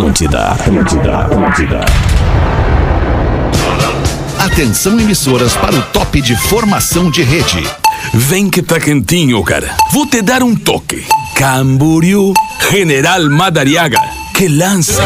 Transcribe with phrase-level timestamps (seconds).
[0.00, 1.80] Atlântida, Atlântida, Atlântida.
[4.38, 7.62] Atenção emissoras para o top de formação de rede.
[8.14, 9.76] Vem que tá quentinho, cara.
[9.92, 11.04] Vou te dar um toque.
[11.34, 12.32] Camboriú,
[12.70, 14.00] General Madariaga.
[14.34, 15.02] Que lança,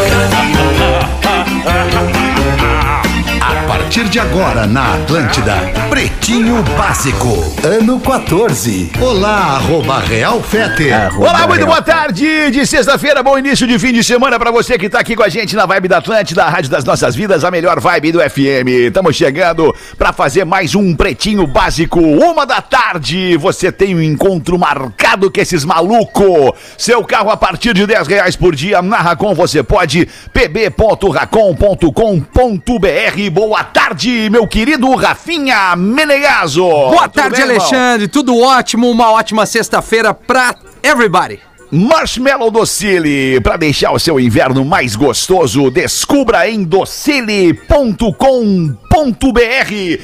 [3.41, 5.57] A partir de agora na Atlântida,
[5.95, 8.91] Pretinho Básico, ano 14.
[8.99, 10.89] Olá, arroba Real Fete.
[11.17, 14.89] Olá, muito boa tarde de sexta-feira, bom início de fim de semana pra você que
[14.89, 17.49] tá aqui com a gente na Vibe da Atlântida, a Rádio das Nossas Vidas, a
[17.49, 18.67] melhor vibe do FM.
[18.87, 23.37] Estamos chegando pra fazer mais um Pretinho Básico, uma da tarde.
[23.37, 26.53] Você tem um encontro marcado com esses maluco.
[26.77, 33.29] Seu carro a partir de 10 reais por dia na Racon você pode pb.racon.com.br.
[33.31, 36.63] Boa tarde, meu querido Rafinha Menegaso.
[36.63, 37.57] Boa Tudo tarde, bem, irmão?
[37.65, 38.07] Alexandre.
[38.07, 41.39] Tudo ótimo, uma ótima sexta-feira pra everybody.
[41.71, 47.55] Marshmallow Docile, para deixar o seu inverno mais gostoso, descubra em docile.com.br.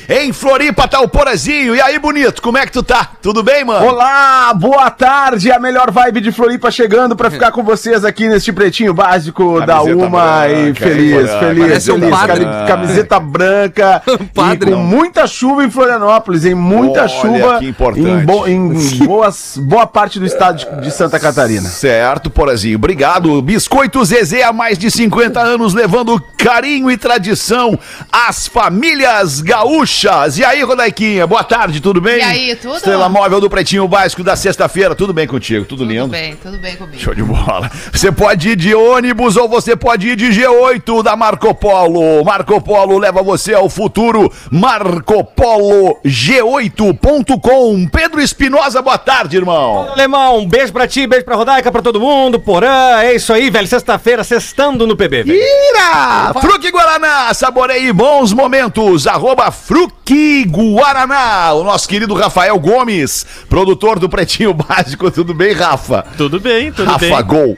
[0.09, 1.75] Em Floripa tá o Porazinho.
[1.75, 3.09] E aí, bonito, como é que tu tá?
[3.21, 3.85] Tudo bem, mano?
[3.85, 8.51] Olá, boa tarde, a melhor vibe de Floripa chegando pra ficar com vocês aqui neste
[8.51, 12.09] pretinho básico da Camiseta Uma e branca, feliz, hein, feliz, Parece um feliz.
[12.17, 12.45] padre.
[12.45, 14.01] Cami- Camiseta branca
[14.33, 14.71] padre.
[14.71, 18.07] e com muita chuva em Florianópolis, em muita Olha, chuva que importante.
[18.09, 18.73] em, bo- em
[19.05, 21.50] boas, boa parte do estado de, de Santa Catarina.
[21.59, 22.77] Certo, Porazinho.
[22.77, 23.41] Obrigado.
[23.41, 27.77] Biscoito Zezé há mais de 50 anos, levando carinho e tradição
[28.11, 30.37] às famílias gaúchas.
[30.37, 32.19] E aí, Rodaiquinha, boa tarde, tudo bem?
[32.19, 32.77] E aí, tudo?
[32.77, 35.65] Estrela móvel do Pretinho Básico da sexta-feira, tudo bem contigo?
[35.65, 36.03] Tudo, lindo?
[36.03, 36.99] Tudo bem, tudo bem comigo.
[36.99, 37.69] Show de bola.
[37.91, 42.23] Você pode ir de ônibus ou você pode ir de G8 da Marco Polo.
[42.23, 44.31] Marco Polo leva você ao futuro.
[44.49, 47.87] Marco Polo G8.com.
[47.87, 49.91] Pedro Espinosa, boa tarde, irmão.
[49.91, 53.49] Alemão, um beijo pra ti, beijo pra Rodaica, pra todo mundo, Porã, é isso aí,
[53.49, 55.39] velho, sexta-feira, sextando no PB, velho.
[55.39, 56.39] Ira!
[56.39, 59.07] Fruque Guaraná, saboreie bons momentos.
[59.07, 61.53] Arroba Fruque Guaraná.
[61.53, 65.09] O nosso querido Rafael Gomes, produtor do Pretinho Básico.
[65.11, 66.05] Tudo bem, Rafa?
[66.15, 67.09] Tudo bem, tudo bem.
[67.09, 67.57] Rafa Gol.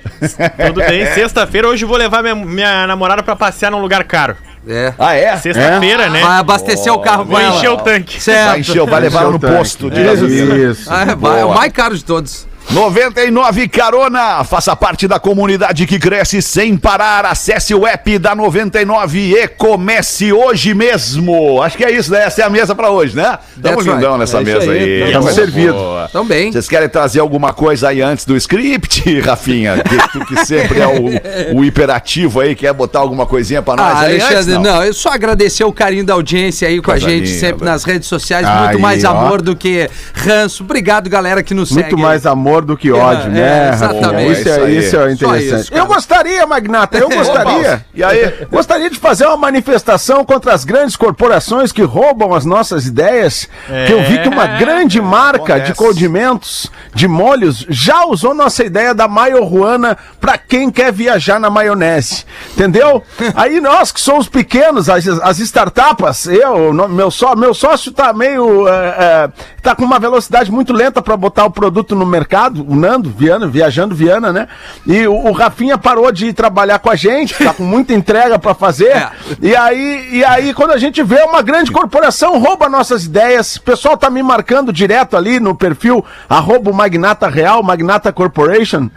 [0.67, 4.37] Tudo bem, sexta-feira, hoje eu vou levar minha, minha namorada pra passear num lugar caro.
[4.65, 4.93] É.
[4.97, 5.35] Ah, é?
[5.35, 6.21] Sexta-feira, né?
[6.21, 7.57] Vai abastecer o carro com ela.
[7.57, 8.13] encher o tanque.
[8.13, 8.59] Vai Certo.
[8.61, 10.71] encher, vai levar no posto É, gasolina.
[10.71, 10.89] Isso.
[10.89, 12.47] Ah, vai, é o mais caro de todos.
[12.71, 17.25] 99 Carona, faça parte da comunidade que cresce sem parar.
[17.25, 21.61] Acesse o app da 99 e comece hoje mesmo.
[21.61, 22.23] Acho que é isso, né?
[22.25, 23.37] Essa é a mesa pra hoje, né?
[23.61, 24.19] Tamo lindão right.
[24.19, 25.11] nessa É mesa aí, aí.
[25.13, 25.73] tamo servido.
[25.73, 26.09] boa.
[26.11, 26.51] Também.
[26.51, 29.75] Vocês querem trazer alguma coisa aí antes do script, Rafinha?
[29.83, 33.85] Que, tu que sempre é o, o hiperativo aí, quer botar alguma coisinha pra nós
[33.97, 34.83] Ah, aí Alexandre, antes, não.
[34.83, 37.39] eu só agradecer o carinho da audiência aí com Coisa a gente, linda.
[37.39, 38.47] sempre nas redes sociais.
[38.47, 39.09] Aí, muito mais ó.
[39.11, 40.63] amor do que ranço.
[40.63, 41.81] Obrigado, galera, que nos segue.
[41.81, 42.01] Muito aí.
[42.01, 43.69] mais amor do que ódio, É, né?
[43.73, 44.31] exatamente.
[44.31, 44.77] Isso, Isso é, aí.
[44.77, 45.61] isso é interessante.
[45.63, 47.85] isso, eu gostaria, Magnata, eu gostaria.
[47.93, 48.33] E aí?
[48.51, 53.47] Gostaria de fazer uma manifestação contra as grandes corporações que roubam as nossas ideias.
[53.87, 58.93] Que eu vi que uma grande marca de condimentos, de molhos, já usou nossa ideia
[58.93, 62.25] da maioruana para quem quer viajar na maionese.
[62.53, 63.01] Entendeu?
[63.35, 68.67] Aí nós que somos pequenos, as, as startups, eu, meu, só, meu sócio tá meio.
[68.67, 69.29] é, é,
[69.61, 73.47] tá com uma velocidade muito lenta para botar o produto no mercado, o Nando, Viana,
[73.47, 74.47] viajando Viana, né?
[74.85, 78.53] E o, o Rafinha parou de trabalhar com a gente, tá com muita entrega para
[78.53, 78.89] fazer.
[78.89, 79.11] É.
[79.41, 83.61] E aí, e aí, quando a gente vê uma grande corporação rouba nossas ideias, o
[83.61, 88.89] pessoal tá me marcando direto ali no perfil arroba o Magnata Real, Magnata Corporation,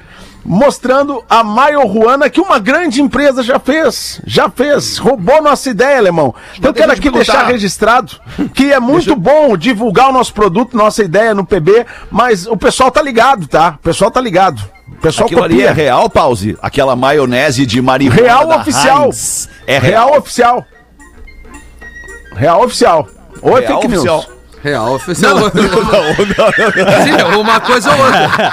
[0.49, 4.21] mostrando a Maioruana que uma grande empresa já fez.
[4.25, 4.97] Já fez.
[4.99, 6.35] Roubou nossa ideia, alemão.
[6.57, 8.13] Então eu quero eu aqui deixar registrado
[8.55, 12.91] que é muito bom divulgar o nosso produto, nossa ideia no PB, mas o pessoal
[12.91, 13.75] tá ligado, tá?
[13.81, 14.63] O pessoal tá ligado.
[14.89, 15.85] O pessoal Aquilo ali é copia.
[15.85, 16.57] real, pause?
[16.63, 19.05] Aquela maionese de marihuana Real oficial.
[19.07, 19.49] Heinz.
[19.67, 20.19] É Real real.
[20.21, 20.65] oficial.
[22.35, 23.09] Real oficial.
[23.43, 24.05] Ou é Real fake news.
[24.07, 24.36] oficial.
[24.63, 25.37] Real, oficial.
[25.39, 28.51] Sim, uma coisa ou outra.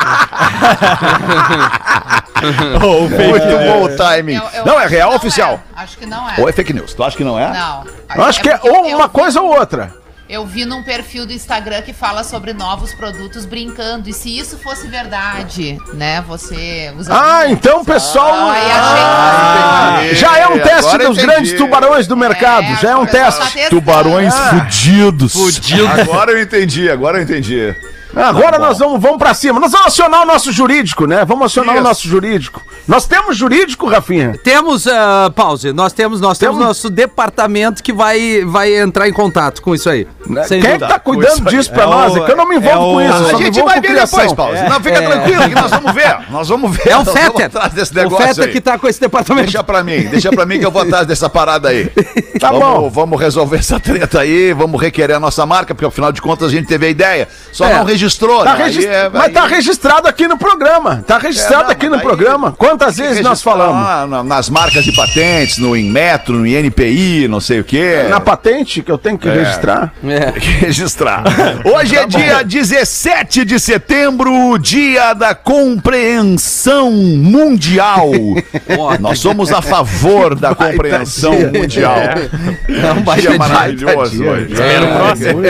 [2.44, 4.36] Muito bom o timing.
[4.36, 5.54] Eu- eu não, é acho que real não oficial.
[5.76, 5.82] é.
[5.82, 6.34] Acho que não é.
[6.38, 6.94] Ou é fake news?
[6.94, 7.50] Tu acha que não é?
[7.52, 7.84] Não.
[8.16, 9.94] Eu acho que é ou eu uma coisa ou outra.
[10.34, 14.10] Eu vi num perfil do Instagram que fala sobre novos produtos brincando.
[14.10, 16.22] E se isso fosse verdade, né?
[16.28, 17.14] Você usa.
[17.16, 18.50] Ah, então o pessoal.
[18.50, 21.28] Ah, Ah, já é um teste Agora dos entendi.
[21.28, 22.66] grandes tubarões do mercado.
[22.82, 23.70] já é um tá teste.
[23.70, 24.50] Tubarões Ah.
[24.50, 25.34] fudidos.
[25.34, 25.88] Fudido.
[25.88, 27.76] Agora eu entendi, agora eu entendi.
[28.16, 28.66] Agora bom.
[28.66, 29.60] nós vamos, vamos pra cima.
[29.60, 31.26] Nós vamos acionar o nosso jurídico, né?
[31.26, 31.84] Vamos acionar Isso.
[31.84, 32.62] o nosso jurídico.
[32.88, 34.38] Nós temos jurídico, Rafinha?
[34.44, 36.68] Temos, ah, pause, nós temos, nós temos, Temos?
[36.68, 40.08] nosso departamento que vai, vai entrar em contato com isso aí.
[40.46, 40.88] Sem Quem é que dúvida.
[40.88, 42.14] tá cuidando disso pra É nós?
[42.14, 43.88] o- É que eu não me é envolvo o- com isso, a gente vai ver
[43.90, 44.20] criação.
[44.20, 44.54] depois, Paulo.
[44.70, 46.18] Não, fica tranquilo que nós vamos ver.
[46.30, 46.90] Nós vamos ver.
[46.90, 47.46] É o Fetter.
[47.46, 48.52] atrás desse O Fetter aí.
[48.52, 49.46] que tá com esse departamento.
[49.46, 51.90] Deixa pra mim, deixa pra mim que eu vou atrás dessa parada aí.
[52.44, 52.90] Tá vamos, bom.
[52.90, 56.52] Vamos resolver essa treta aí, vamos requerer a nossa marca, porque afinal de contas a
[56.52, 57.28] gente teve a ideia.
[57.54, 57.74] Só É.
[57.76, 58.03] não registrou,
[58.44, 58.64] Tá né?
[58.66, 61.04] Aí é- Mas aí- tá registrado aqui no programa.
[61.06, 62.52] Tá registrado É, não, aqui no daí- programa.
[62.58, 63.84] Quantas vezes nós falamos?
[64.26, 68.06] nas marcas de patentes, no Inmetro, no INPI, não sei o quê.
[68.10, 69.94] Na patente que eu tenho que registrar.
[70.04, 70.32] É.
[70.32, 71.24] Tem que registrar.
[71.64, 78.12] Hoje é dia 17 de setembro, dia da compreensão mundial.
[79.00, 81.96] Nós somos a favor da compreensão mundial.
[81.98, 83.38] É um Dia dia.
[83.38, 84.32] maravilhoso dia.
[84.32, 84.54] hoje.
[84.54, 85.42] Espera o próximo.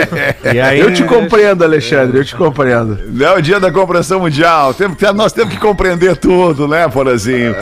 [0.54, 2.43] E aí, Eu te compreendo, Alexandre, eu te compreendo.
[3.08, 4.72] Não é o dia da compreensão mundial.
[4.74, 7.54] Temos que- nós temos que compreender tudo, né, Porazinho?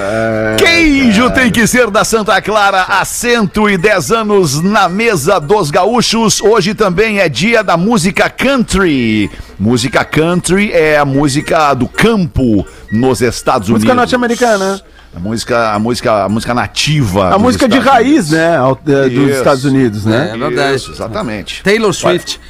[0.58, 6.40] Queijo tem que ser da Santa Clara há 110 anos na mesa dos gaúchos.
[6.40, 9.30] Hoje também é dia da música country.
[9.58, 13.84] Música country é a música do campo nos Estados Unidos.
[13.84, 14.80] Música norte-americana.
[15.14, 17.34] A música, a música, a música nativa.
[17.34, 18.56] A música de Estados raiz, né?
[18.56, 19.38] ao- é, dos Isso.
[19.38, 20.30] Estados Unidos, né?
[20.34, 20.76] É verdade.
[20.76, 21.62] Isso, exatamente.
[21.62, 22.40] Taylor Swift.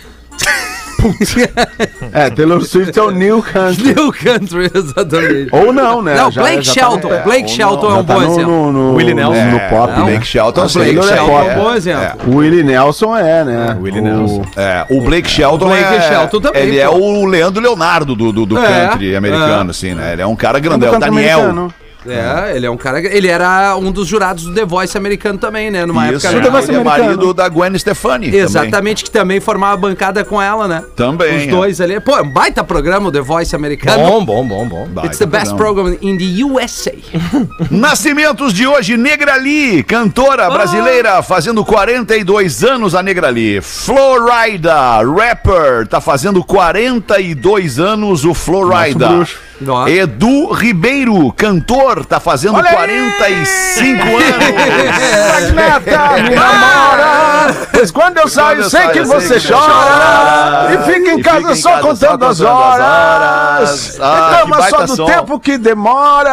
[2.12, 3.94] É, Taylor Swift é o New Country.
[3.94, 5.48] New Country, exatamente.
[5.52, 6.14] Ou não, né?
[6.14, 7.08] Não, Já- Blake já tá Shelton.
[7.08, 8.42] no- Blake ou Shelton não, é um tá bom exemplo.
[8.50, 9.44] no, no, Willie Nelson.
[9.44, 10.10] no pop, Não, né?
[10.12, 10.78] Blake Shelton, O sim.
[10.78, 11.48] Blake Taylor é Shelton pop.
[11.48, 12.18] é um bom exemplo.
[12.32, 13.76] O Willie Nelson é, né?
[13.80, 14.42] Willie O- Nelson.
[14.56, 16.96] É, o Blake Shelton Blake é, Shelton também, ele é pô.
[16.96, 19.70] o Leandro Leonardo do, do, do É, country americano, é.
[19.70, 20.12] assim, né?
[20.12, 21.38] Ele é um cara É um grandão, é o Daniel.
[21.40, 21.74] americano.
[22.06, 23.00] É, ele é um cara.
[23.00, 25.86] Ele era um dos jurados do The Voice americano também, né?
[25.86, 26.50] Numa Isso, época.
[26.50, 28.26] Voice ele é marido da Gwen Stefani.
[28.26, 28.40] também.
[28.40, 30.84] Exatamente, que também formava bancada com ela, né?
[30.96, 31.46] Também, Os é.
[31.46, 32.00] dois ali.
[32.00, 34.04] Pô, é um baita programa o The Voice americano.
[34.06, 34.86] Bom, bom, bom, bom.
[34.88, 35.90] Baita It's the best programa.
[35.96, 36.92] program in the USA.
[37.70, 43.60] Nascimentos de hoje, Negra Lee, cantora brasileira, fazendo 42 anos a Negra Lee.
[43.60, 49.08] Florida, rapper, tá fazendo 42 anos o Florida.
[49.08, 49.51] bruxo.
[49.68, 49.86] Ó.
[49.88, 55.52] Edu Ribeiro, cantor, tá fazendo 45 anos.
[55.54, 57.54] Magnata, me namora.
[57.72, 60.68] Pois quando eu saio, eu sei saio, que eu sei você que você chora.
[60.74, 62.86] E fica em E casa fica em só casa contando só as contando as horas.
[62.86, 64.00] horas.
[64.00, 65.04] Ah, Reclama só do som.
[65.06, 66.32] tempo que demora.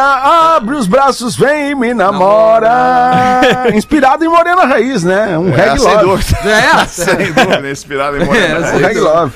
[0.56, 3.42] Abre os braços, vem e me namora.
[3.74, 5.36] Inspirado em Morena Raiz, né?
[5.38, 6.24] Um É, reggae sem love.
[6.44, 8.68] É, Sem dúvida, inspirado em Morena.
[8.72, 9.32] Um reggae love.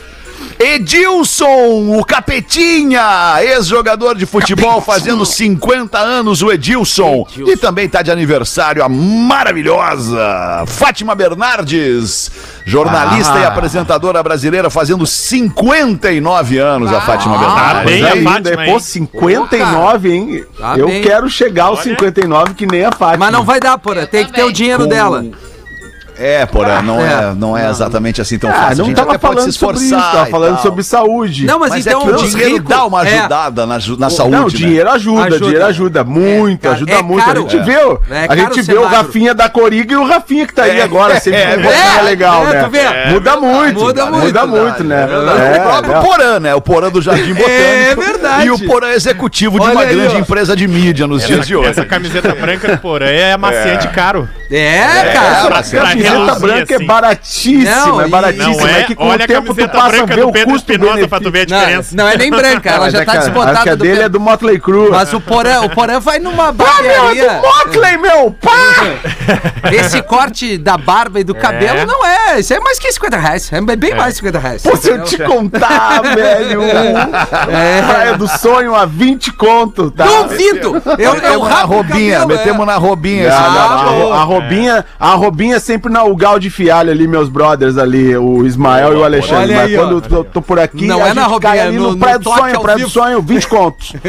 [0.58, 7.26] Edilson, o Capetinha, ex-jogador de futebol, fazendo 50 anos, o Edilson.
[7.36, 12.30] E também tá de aniversário a maravilhosa Fátima Bernardes,
[12.64, 13.40] jornalista Ah.
[13.40, 17.84] e apresentadora brasileira, fazendo 59 anos, a Fátima Bernardes.
[17.92, 18.64] bem a Aí, Fátima.
[18.66, 18.72] hein?
[18.72, 20.44] Pô, 59, hein?
[20.58, 21.02] Tá eu bem.
[21.02, 23.26] quero chegar aos 59 que nem a Fátima.
[23.26, 24.06] Mas não vai dar, porra.
[24.06, 25.24] Tem que ter o dinheiro dela.
[26.18, 27.34] É, porra, não é, É.
[27.34, 28.66] não é exatamente assim tão Ah, fácil.
[28.72, 30.12] a não gente tava até pode falando se sobre isso, esforçar.
[30.12, 31.44] tava falando sobre saúde.
[31.46, 33.18] Não, mas, Mas então é que o dinheiro ricos- dá uma É.
[33.18, 34.56] ajudada na, ju- na saúde, não, o né?
[34.56, 35.38] dinheiro ajuda, Ajuda.
[35.40, 37.24] dinheiro ajuda muito, É, ajuda é muito.
[37.24, 37.38] caro.
[37.38, 38.24] a gente É.
[38.24, 38.84] É a gente vê o.
[38.84, 42.04] Rafinha da Coriga e o Rafinha que tá aí agora, sempre é verdade.
[42.04, 42.62] legal, É, né?
[42.64, 43.10] tu vê?
[43.10, 45.06] muda muito, Muda muito, muda muito, né?
[45.10, 46.00] É, o próprio.
[46.02, 46.54] Porã, né?
[46.54, 47.50] O Porã do Jardim Botânico.
[47.50, 48.46] É verdade.
[48.46, 51.70] E o Porã executivo de uma grande empresa de mídia nos dias de hoje.
[51.70, 54.28] Essa camiseta branca do Porã é amaciante caro.
[54.50, 55.64] É, cara.
[56.06, 56.86] A camiseta branca é assim.
[56.86, 58.56] baratíssima, Não, é baratíssima.
[58.56, 58.82] Não é?
[58.84, 60.56] que com Olha o a tempo tu camiseta passa a branca ver do o Pedro
[60.56, 61.96] Espinosa pra tu ver a Não, diferença.
[61.96, 63.62] não é nem branca, ela Mas já é tá que a- desbotada.
[63.62, 64.06] Que a do dele Pedro.
[64.06, 64.90] é do Motley Crue.
[64.90, 66.68] Mas o Porã, o Porã vai numa Ah, meu, é
[66.98, 67.28] barbearia.
[67.34, 68.30] do Motley, meu!
[68.40, 69.70] Pá!
[69.72, 72.40] Esse corte da barba e do cabelo não é.
[72.40, 73.50] Isso é mais que 50 reais.
[73.52, 74.62] É bem mais de 50 reais.
[74.62, 76.62] Pô, se eu te contar, velho.
[76.62, 77.82] É.
[77.82, 80.04] Praia do sonho a 20 conto, tá?
[80.04, 80.82] Duvido!
[80.98, 82.36] Eu, eu na rapo o robinha, cabelo, é.
[82.44, 83.32] metemos na robinha.
[83.34, 87.28] Ah, não, a, ro- a Robinha, a Robinha sempre na Ugal de Fialho ali, meus
[87.28, 89.36] brothers ali, o Ismael e o Alexandre.
[89.52, 89.94] Olha Mas aí, quando ó.
[89.96, 91.92] eu tô, tô por aqui, Não a é na gente Robinha, cai é ali no-
[91.92, 92.90] no, Praia do Sonho, Praia do.
[92.90, 93.92] Sonho, 20 contos.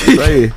[0.00, 0.52] Isso aí.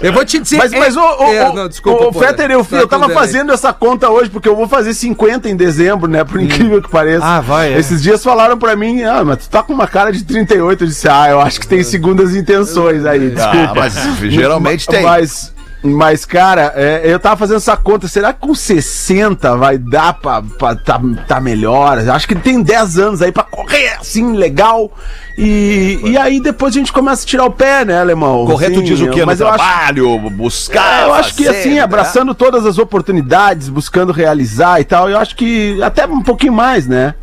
[0.00, 0.56] Eu vou te dizer.
[0.56, 2.26] Mas, mas o, o, É, o, não, desculpa, o Porã.
[2.28, 5.56] Fetter, eu, Tá eu tava fazendo essa conta hoje, porque eu vou fazer 50 em
[5.56, 6.24] dezembro, né?
[6.24, 7.24] Por incrível que pareça.
[7.24, 7.78] Ah, vai, é.
[7.78, 10.84] Esses dias falaram pra mim, ah, mas tu tá com uma cara de 38.
[10.84, 13.58] Eu disse, ah, eu acho que tem segundas intenções aí, desculpa.
[13.70, 13.94] Ah, mas
[14.32, 15.02] geralmente tem.
[15.02, 18.06] Mas, mas cara, é, eu tava fazendo essa conta.
[18.08, 21.98] Será que com 60 vai dar pra, pra tá, tá melhor?
[21.98, 24.92] Acho que tem 10 anos aí pra correr assim, legal.
[25.38, 28.44] E, e aí depois a gente começa a tirar o pé, né, alemão?
[28.44, 29.20] Correto Assim, diz o que?
[29.20, 31.02] No Mas eu acho, trabalho, buscar.
[31.02, 31.80] é, eu acho que fazer, assim, né?
[31.80, 36.86] abraçando todas as oportunidades, buscando realizar e tal, eu acho que até um pouquinho mais,
[36.86, 37.14] né?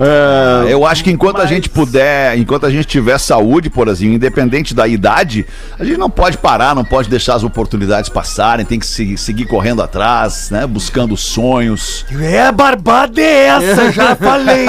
[0.00, 3.88] Ah, Eu acho que enquanto a Mas- gente puder, enquanto a gente tiver saúde, por
[3.88, 5.46] assim, independente da idade,
[5.78, 9.46] a gente não pode parar, não pode deixar as oportunidades passarem, tem que se- seguir
[9.46, 10.66] correndo atrás, né?
[10.66, 12.04] Buscando sonhos.
[12.20, 14.66] É, barbada é essa, já falei.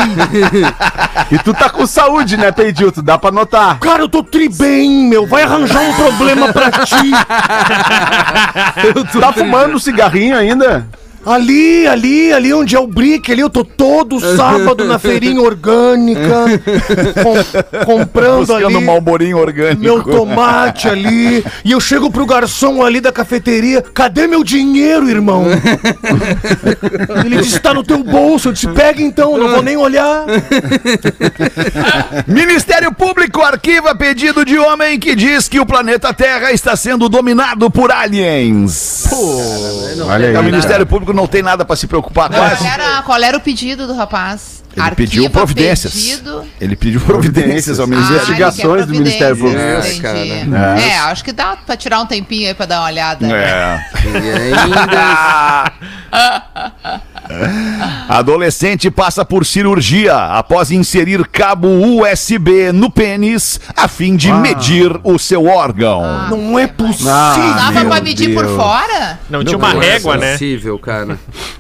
[1.32, 3.02] E tu tá com saúde, né, Peidilto?
[3.02, 3.80] Dá pra notar.
[3.80, 5.26] Cara, eu tô tri bem, meu.
[5.26, 6.96] Vai arranjar um problema pra ti.
[9.20, 10.86] Tá fumando um cigarrinho ainda?
[11.26, 16.46] Ali, ali, ali onde é o brick, ali eu tô todo sábado na feirinha orgânica,
[17.24, 19.82] com- comprando Buscando ali um malborinho orgânico.
[19.82, 25.46] meu tomate ali, e eu chego pro garçom ali da cafeteria, cadê meu dinheiro, irmão?
[27.26, 30.26] Ele disse, tá no teu bolso, eu disse, pega então, não vou nem olhar.
[32.28, 37.70] Ministério Público arquiva pedido de homem que diz que o planeta Terra está sendo dominado
[37.72, 39.06] por aliens.
[40.08, 40.46] Olha É, o aí.
[40.46, 42.66] Ministério Público não tem nada pra se preocupar Qual quase.
[42.68, 44.64] era, qual era o pedido do rapaz?
[44.76, 45.94] Ele pediu providências.
[45.94, 46.46] Pedido...
[46.60, 49.58] Ele pediu providências ao Ah, Ministério ele Investigações do Ministério Público.
[49.62, 50.02] É, entendi.
[50.02, 50.82] cara.
[50.82, 53.26] É, acho que dá pra tirar um tempinho aí pra dar uma olhada.
[53.26, 53.80] É.
[54.04, 55.72] E ainda.
[58.08, 65.18] Adolescente passa por cirurgia após inserir cabo USB no pênis a fim de medir o
[65.18, 66.02] seu órgão.
[66.30, 67.06] Não é possível.
[67.14, 68.56] Dava Meu pra medir por Deus.
[68.56, 69.20] fora?
[69.30, 70.32] Não tinha uma Não é régua, né?
[70.34, 71.18] possível, cara.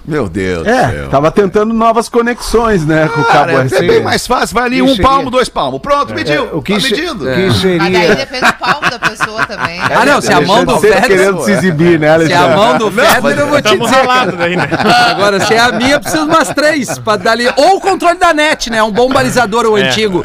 [0.07, 1.09] Meu Deus É, céu.
[1.09, 3.87] tava tentando novas conexões, né, com o Cara, cabo é, USB.
[3.87, 5.81] bem mais fácil, vai ali um Isso seria- palmo, dois palmos.
[5.81, 6.49] Pronto, mediu.
[6.53, 7.25] o que tá se- medindo.
[7.25, 8.15] que Mas daí seria...
[8.15, 9.79] depende do palmo da pessoa também.
[9.81, 11.07] Ah, não, se a mão do Federer.
[11.07, 12.55] querendo se exibir, né, Se é a Alexandre?
[12.55, 14.35] mão do Federer, eu vou te Tamo dizer.
[14.37, 14.69] daí, né?
[15.09, 17.47] Agora, se é a minha, precisa de umas três pra dar ali.
[17.55, 18.81] Ou o controle da net, né?
[18.83, 20.23] Um bom balizador, o antigo.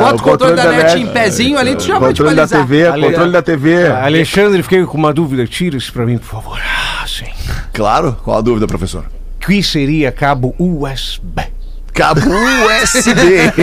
[0.00, 2.60] Bota o controle, da, net em pezinho ali, tu já vai te Controle da balizar.
[2.60, 3.86] TV, Ali- controle da TV.
[3.88, 5.46] Alexandre, fiquei com uma dúvida.
[5.46, 6.58] Tira isso pra mim, por favor.
[6.60, 7.26] Ah, sim.
[7.72, 8.16] Claro.
[8.24, 9.04] Qual a dúvida, professor?
[9.40, 11.42] Que seria cabo USB?
[11.92, 13.14] Cabo USB.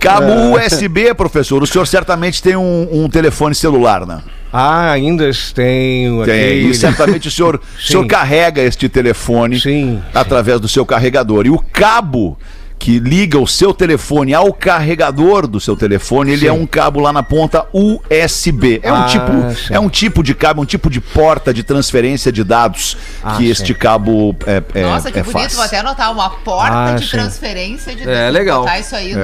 [0.00, 1.62] Cabo USB, professor.
[1.62, 4.20] O senhor certamente tem um, um telefone celular, né?
[4.58, 6.34] Ah, ainda tenho Tem.
[6.34, 8.08] aquele- E certamente o senhor, o senhor Sim.
[8.08, 11.46] carrega este telefone Sim, através do seu carregador.
[11.46, 12.38] E o cabo
[12.78, 16.46] que liga o seu telefone ao carregador do seu telefone, ele Sim.
[16.48, 18.80] é um cabo lá na ponta USB.
[18.82, 19.74] É um Ah, tipo, sim.
[19.74, 23.44] é um tipo de cabo, um tipo de porta de transferência de dados Ah, que
[23.44, 23.50] sim.
[23.50, 25.32] este cabo é, é, Nossa, que é bonito.
[25.40, 25.54] faz.
[25.54, 27.10] Vou até anotar uma porta Ah, de sim.
[27.12, 28.60] transferência de É, legal.
[28.60, 29.20] Botar isso aí no,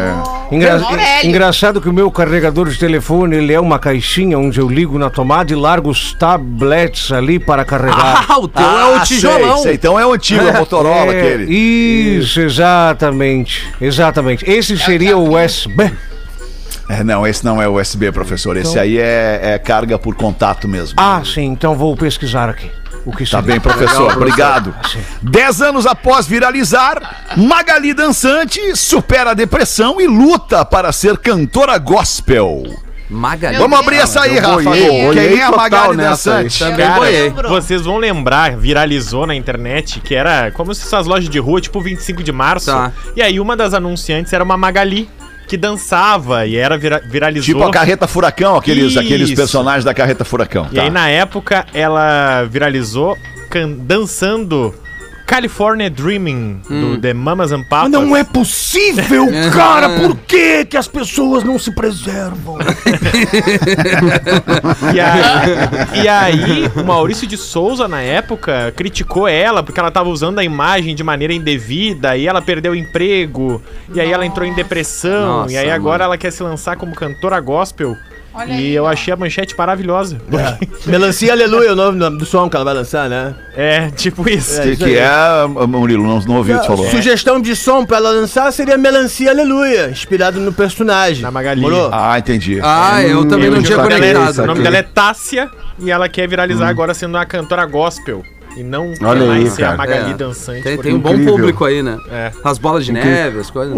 [0.51, 1.29] Engra- no Aurélio.
[1.31, 5.11] Engraçado que o meu carregador de telefone ele é uma caixinha onde eu ligo na
[5.11, 8.27] tomada e largo os tablets ali para carregar.
[8.29, 9.55] Ah, o teu é o Ah, tijolão.
[9.57, 9.75] sei, sei.
[9.75, 11.53] Então é o antigo, a Motorola É, aquele.
[11.55, 13.42] Isso, exatamente.
[13.81, 14.49] Exatamente.
[14.49, 15.93] Esse seria o USB.
[16.89, 18.57] É, não, esse não é USB, professor.
[18.57, 20.95] Esse aí é, é carga por contato mesmo.
[20.99, 22.71] Ah, sim, então vou pesquisar aqui.
[23.05, 24.13] O que Tá bem, professor.
[24.17, 24.75] Obrigado.
[24.89, 25.01] Sim.
[25.23, 32.63] Dez anos após viralizar, Magali Dançante supera a depressão e luta para ser cantora gospel.
[33.13, 33.57] Magali.
[33.59, 34.63] Vamos abrir essa aí, Rafa.
[34.63, 35.97] boiei, Quem é a Magali.
[35.97, 36.59] Dançante?
[36.59, 37.31] Também boiei.
[37.31, 41.81] Vocês vão lembrar, viralizou na internet, que era como se essas lojas de rua, tipo
[41.81, 42.67] 25 de março.
[42.71, 42.91] Tá.
[43.15, 45.09] E aí uma das anunciantes era uma Magali
[45.47, 47.55] que dançava e era vira- viralizou.
[47.55, 48.99] Tipo a Carreta Furacão, aqueles, Isso.
[49.01, 50.67] aqueles personagens da Carreta Furacão.
[50.73, 50.83] E Tá.
[50.83, 53.19] aí na época ela viralizou
[53.79, 54.75] dançando
[55.33, 57.91] California Dreaming do The Mamas and Papas.
[57.91, 59.89] Não é possível, cara.
[59.89, 62.59] Por que que as pessoas não se preservam?
[64.93, 70.09] E aí, e aí, o Maurício de Souza, na época, criticou ela porque ela tava
[70.09, 73.63] usando a imagem de maneira indevida e ela perdeu o emprego.
[73.95, 75.43] E aí ela entrou em depressão.
[75.43, 75.77] Nossa, e aí mano.
[75.77, 77.97] agora ela quer se lançar como cantora gospel.
[78.35, 78.89] Olha e aí, eu ó.
[78.89, 80.19] achei a manchete maravilhosa.
[80.87, 83.35] Melancia Aleluia é o nome do som que ela vai lançar, né?
[83.55, 84.61] É, tipo isso.
[84.63, 85.11] Que, que é,
[85.69, 86.07] Murilo?
[86.07, 86.91] Não, não ouvi o que tu falou.
[86.91, 91.23] Sugestão de som pra ela lançar seria Melancia Aleluia, inspirado no personagem.
[91.23, 91.61] Na Magali.
[91.61, 91.91] Morou?
[91.93, 92.59] Ah, entendi.
[92.63, 94.39] Ah, eu também não o tinha dela é- conectado.
[94.45, 98.23] O nome dela é Tássia e ela quer viralizar agora sendo uma cantora gospel.
[98.57, 99.79] E não Olha mais aí, ser a cara.
[99.79, 100.15] Magali É.
[100.15, 100.63] dançante.
[100.63, 101.35] Tem, tem um bom Incrível.
[101.37, 101.97] público aí, né?
[102.11, 102.31] É.
[102.45, 103.75] As bolas de neve, as coisas.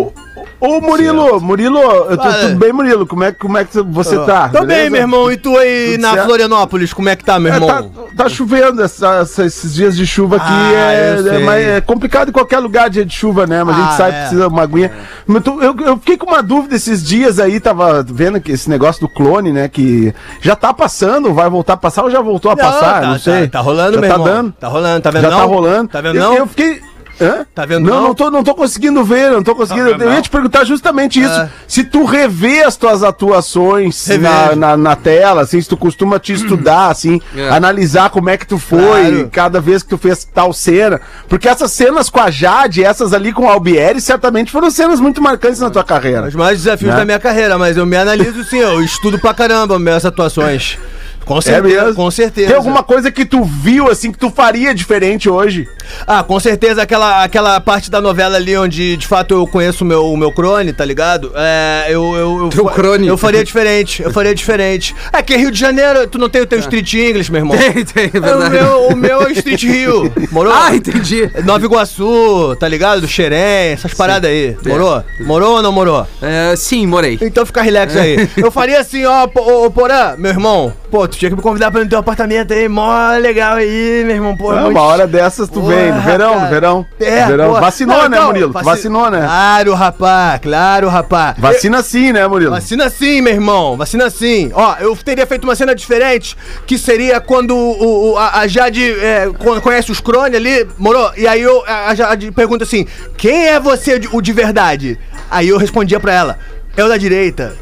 [0.61, 2.35] Ô, Murilo, Murilo, eu tô, Fala.
[2.35, 3.07] tudo bem, Murilo?
[3.07, 4.49] Como é, que- como é que você tá?
[4.49, 4.91] Tô bem, Beleza?
[4.91, 5.31] meu irmão.
[5.31, 6.25] E tu aí Tudo na certo?
[6.27, 7.69] Florianópolis, como é que tá, meu É, irmão?
[8.17, 10.47] tá, tá chovendo essa- essa- esses dias de chuva aqui.
[10.49, 13.63] Ah, é, eu é, é complicado em qualquer lugar dia de chuva, né?
[13.63, 14.21] Mas a Ah, gente sai, é.
[14.21, 14.91] precisa de uma aguinha.
[15.27, 18.69] Mas tu- eu, eu fiquei com uma dúvida esses dias aí, tava vendo que esse
[18.71, 19.69] negócio do clone, né?
[19.69, 23.01] Que já tá passando, vai voltar a passar ou já voltou a passar?
[23.03, 23.43] tá, não sei.
[23.49, 24.27] Tá, tá rolando, já meu tá irmão.
[24.29, 24.55] dando.
[24.65, 25.39] Tá rolando, tá vendo já não?
[25.39, 25.89] tá rolando.
[25.89, 26.35] Tá vendo eu, não?
[26.37, 26.81] eu fiquei.
[27.21, 27.47] Hã?
[27.55, 28.03] Tá vendo Não, não?
[28.09, 29.87] não, tô, não tô conseguindo ver, não tô conseguindo.
[29.91, 30.23] Tá vendo eu ia não?
[30.23, 31.33] te perguntar justamente isso.
[31.39, 31.49] É.
[31.69, 36.33] Se tu revê as tuas atuações na, na, na tela, assim, se tu costuma te
[36.33, 37.51] estudar, assim, É.
[37.51, 39.29] analisar como é que tu foi Claro.
[39.31, 41.01] cada vez que tu fez tal cena.
[41.29, 45.23] Porque essas cenas com a Jade, essas ali com o Albieri, certamente foram cenas muito
[45.23, 46.27] marcantes na tua carreira.
[46.27, 46.97] Os maiores desafios Né?
[46.97, 50.79] da minha carreira, mas eu me analiso sim, eu estudo pra caramba minhas atuações.
[51.25, 51.95] Com É certeza, mesmo?
[51.95, 52.49] com certeza.
[52.49, 55.67] Tem alguma coisa que tu viu, assim, que tu faria diferente hoje?
[56.07, 59.87] Ah, com certeza aquela, aquela parte da novela ali onde de fato eu conheço o
[59.87, 61.33] meu, meu crone, tá ligado?
[61.35, 62.15] É, eu.
[62.15, 63.07] eu, eu Teu fa- crone.
[63.07, 64.95] Eu faria diferente, eu faria diferente.
[65.13, 67.57] É que Rio de Janeiro, tu não tem o teu Street English, meu irmão.
[67.65, 68.51] Tem, tem, é É, o, verdade.
[68.51, 70.53] meu, o meu é Street Rio, morou?
[70.53, 71.31] Ah, entendi.
[71.45, 73.01] Nova Iguaçu, tá ligado?
[73.01, 74.57] Do Xerém, essas paradas aí.
[74.67, 75.03] Morou?
[75.21, 76.07] Morou ou não morou?
[76.21, 77.19] É, sim, morei.
[77.23, 78.29] Então fica relax aí.
[78.37, 81.81] Eu faria assim, ó, ô, Porã, meu irmão, pô, tu tinha que me convidar pra
[81.81, 84.37] ir no teu apartamento aí, mó legal aí, meu irmão.
[84.39, 86.87] Ah, muito- uma hora dessas tu vem, no Porra, verão, no verão.
[87.01, 87.53] É, no verão.
[87.55, 88.53] Vacinou, Não, né, então, Murilo?
[88.53, 89.21] Vaci- vacinou, né?
[89.21, 91.35] Claro, rapá, claro, rapá.
[91.39, 92.51] Vacina sim, né, Murilo?
[92.51, 93.77] Vacina sim, meu irmão.
[93.77, 94.51] Vacina sim.
[94.55, 98.83] Ó, eu teria feito uma cena diferente, que seria quando o, o- a, a Jade
[99.01, 101.11] é, con- conhece os Crone ali, morou?
[101.17, 104.99] E aí eu, a Jade pergunta assim: quem é você o de verdade?
[105.31, 106.39] Aí eu respondia pra ela:
[106.77, 107.57] é o da direita.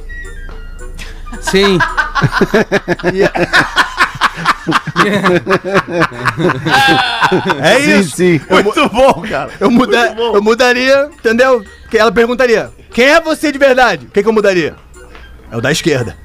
[1.40, 1.78] Sim.
[7.60, 8.16] É sim, isso.
[8.16, 8.40] sim.
[8.48, 9.50] Muito bom, cara.
[9.58, 11.64] Eu, muda, eu mudaria, entendeu?
[11.90, 14.06] Que ela perguntaria: quem é você de verdade?
[14.06, 14.74] O que, que eu mudaria?
[15.50, 16.16] É o da esquerda.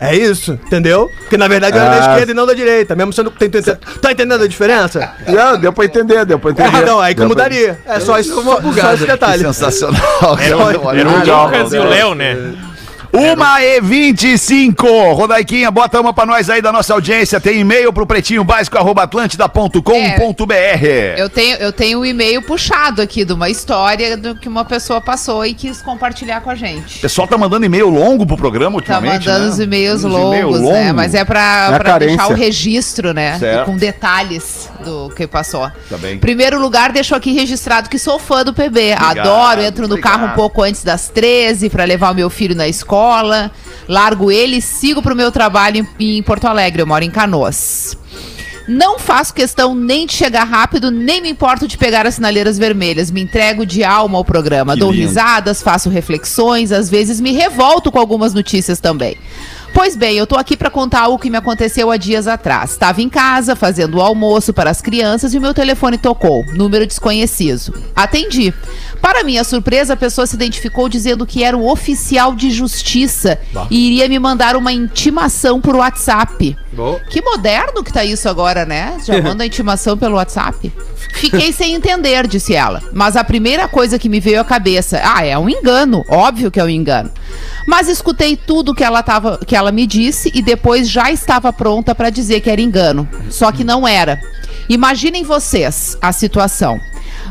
[0.00, 1.08] É isso, entendeu?
[1.20, 2.10] Porque na verdade eu era da Ah.
[2.12, 3.30] esquerda e não da direita, mesmo sendo.
[3.30, 5.12] Tá entendendo, tá entendendo a diferença?
[5.26, 6.76] Já, deu pra entender, deu pra entender.
[6.76, 7.78] Ah, não, aí que eu mudaria.
[7.86, 9.42] É só isso, só, só esse detalhe.
[9.44, 10.36] Sensacional.
[10.40, 12.36] Era o Lucas e o Léo, né?
[13.16, 17.40] Uma e 25 Rodaiquinha, bota uma pra nós aí da nossa audiência.
[17.40, 19.84] Tem e-mail pro pretinho básico atlântida.com.br.
[21.16, 25.00] Eu tenho, eu tenho um e-mail puxado aqui de uma história do que uma pessoa
[25.00, 26.98] passou e quis compartilhar com a O gente.
[26.98, 29.28] pessoal tá mandando e-mail longo pro programa Tá ultimamente.
[29.28, 29.50] mandando né?
[29.52, 30.66] os e-mails longos, né?
[30.86, 30.94] longo.
[30.94, 33.38] Mas é pra, É pra deixar o registro, né?
[33.38, 33.66] Certo.
[33.66, 35.70] Com detalhes do que passou.
[35.88, 36.18] Tá bem.
[36.18, 38.94] Primeiro lugar, deixou aqui registrado que sou fã do PB.
[38.94, 40.12] Obrigado, Adoro, entro no obrigado.
[40.20, 43.03] carro um pouco antes das 13 pra levar o meu filho na escola.
[43.88, 46.82] Largo ele e sigo pro meu trabalho em, em Porto Alegre.
[46.82, 47.96] Eu moro em Canoas.
[48.66, 53.10] Não faço questão nem de chegar rápido, nem me importo de pegar as sinaleiras vermelhas.
[53.10, 54.72] Me entrego de alma ao programa.
[54.72, 55.06] Que Dou lindo.
[55.06, 59.18] risadas, faço reflexões, às vezes me revolto com algumas notícias também.
[59.74, 62.70] Pois bem, eu tô aqui para contar algo que me aconteceu há dias atrás.
[62.70, 66.44] Estava em casa, fazendo o almoço para as crianças e o meu telefone tocou.
[66.54, 67.74] Número desconhecido.
[67.94, 68.54] Atendi.
[69.02, 73.36] Para minha surpresa, a pessoa se identificou dizendo que era o oficial de justiça
[73.68, 76.56] e iria me mandar uma intimação por WhatsApp.
[77.10, 78.98] Que moderno que tá isso agora, né?
[79.04, 80.72] Já manda a intimação pelo WhatsApp.
[81.14, 82.82] Fiquei sem entender, disse ela.
[82.92, 86.04] Mas a primeira coisa que me veio à cabeça, ah, é um engano.
[86.08, 87.10] Óbvio que é um engano.
[87.66, 91.94] Mas escutei tudo que ela, tava, que ela me disse e depois já estava pronta
[91.94, 93.08] para dizer que era engano.
[93.30, 94.20] Só que não era.
[94.68, 96.80] Imaginem vocês a situação.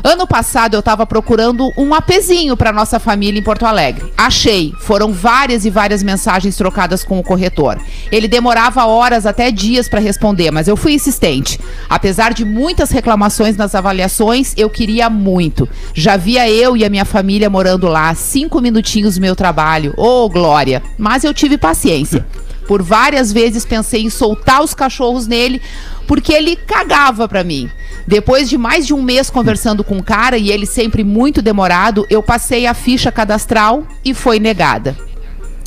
[0.02, 4.12] Ano passado eu estava procurando um apezinho para nossa família em Porto Alegre.
[4.16, 4.72] Achei.
[4.80, 7.78] Foram várias e várias mensagens trocadas com o corretor.
[8.10, 11.58] Ele demorava horas até dias para responder, mas eu fui insistente.
[11.88, 15.68] Apesar de muitas reclamações nas avaliações, eu queria muito.
[15.92, 19.94] Já via eu e a minha família morando lá, cinco minutinhos do meu trabalho.
[19.96, 20.82] Ô, glória!
[20.98, 22.24] Mas eu tive paciência.
[22.66, 25.60] Por várias vezes pensei em soltar os cachorros nele,
[26.06, 27.70] porque ele cagava pra mim.
[28.06, 32.06] Depois de mais de um mês conversando com o cara e ele sempre muito demorado,
[32.10, 34.96] eu passei a ficha cadastral e foi negada.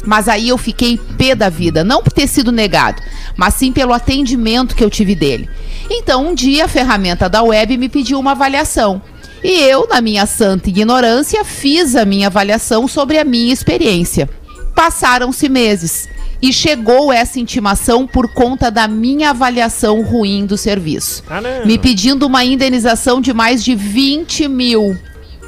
[0.05, 3.01] Mas aí eu fiquei pé da vida, não por ter sido negado,
[3.35, 5.49] mas sim pelo atendimento que eu tive dele.
[5.89, 9.01] Então, um dia a ferramenta da web me pediu uma avaliação.
[9.43, 14.29] E eu, na minha santa ignorância, fiz a minha avaliação sobre a minha experiência.
[14.75, 16.07] Passaram-se meses
[16.41, 21.23] e chegou essa intimação por conta da minha avaliação ruim do serviço.
[21.29, 21.65] Ah, não.
[21.65, 24.97] Me pedindo uma indenização de mais de 20 mil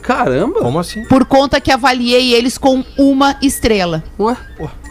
[0.01, 0.61] Caramba.
[0.61, 1.03] Como assim?
[1.05, 4.03] por conta que avaliei eles com uma estrela.
[4.19, 4.35] Ué?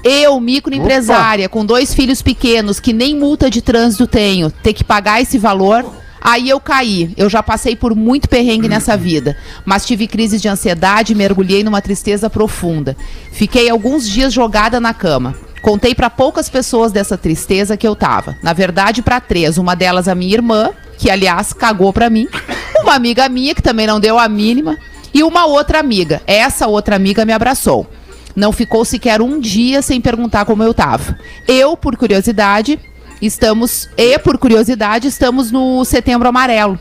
[0.04, 5.20] Eu, microempresária, com dois filhos pequenos, que nem multa de trânsito tenho, ter que pagar
[5.20, 5.84] esse valor.
[6.20, 7.12] Aí eu caí.
[7.16, 11.64] Eu já passei por muito perrengue nessa vida, mas tive crises de ansiedade e mergulhei
[11.64, 12.96] numa tristeza profunda.
[13.32, 15.34] Fiquei alguns dias jogada na cama.
[15.68, 18.38] Contei para poucas pessoas dessa tristeza que eu tava.
[18.42, 19.58] Na verdade, para três.
[19.58, 22.26] Uma delas a minha irmã, que aliás cagou para mim.
[22.80, 24.78] Uma amiga minha que também não deu a mínima
[25.12, 26.22] e uma outra amiga.
[26.26, 27.86] Essa outra amiga me abraçou.
[28.34, 31.18] Não ficou sequer um dia sem perguntar como eu tava.
[31.46, 32.80] Eu, por curiosidade,
[33.20, 33.90] estamos.
[33.94, 36.78] E por curiosidade, estamos no setembro amarelo.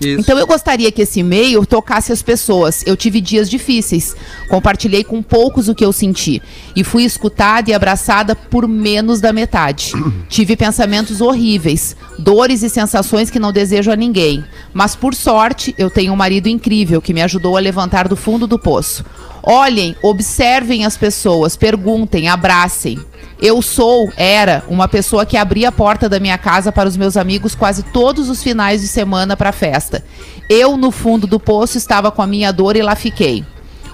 [0.00, 0.20] Isso.
[0.20, 2.82] Então eu gostaria que esse e-mail tocasse as pessoas.
[2.86, 4.14] Eu tive dias difíceis.
[4.48, 6.42] Compartilhei com poucos o que eu senti.
[6.74, 9.92] E fui escutada e abraçada por menos da metade.
[10.28, 14.44] tive pensamentos horríveis, dores e sensações que não desejo a ninguém.
[14.72, 18.46] Mas por sorte, eu tenho um marido incrível que me ajudou a levantar do fundo
[18.46, 19.04] do poço.
[19.42, 22.98] Olhem, observem as pessoas, perguntem, abracem.
[23.40, 27.16] Eu sou, era, uma pessoa que abria a porta da minha casa para os meus
[27.16, 30.04] amigos quase todos os finais de semana para festa.
[30.48, 33.44] Eu, no fundo do poço, estava com a minha dor e lá fiquei.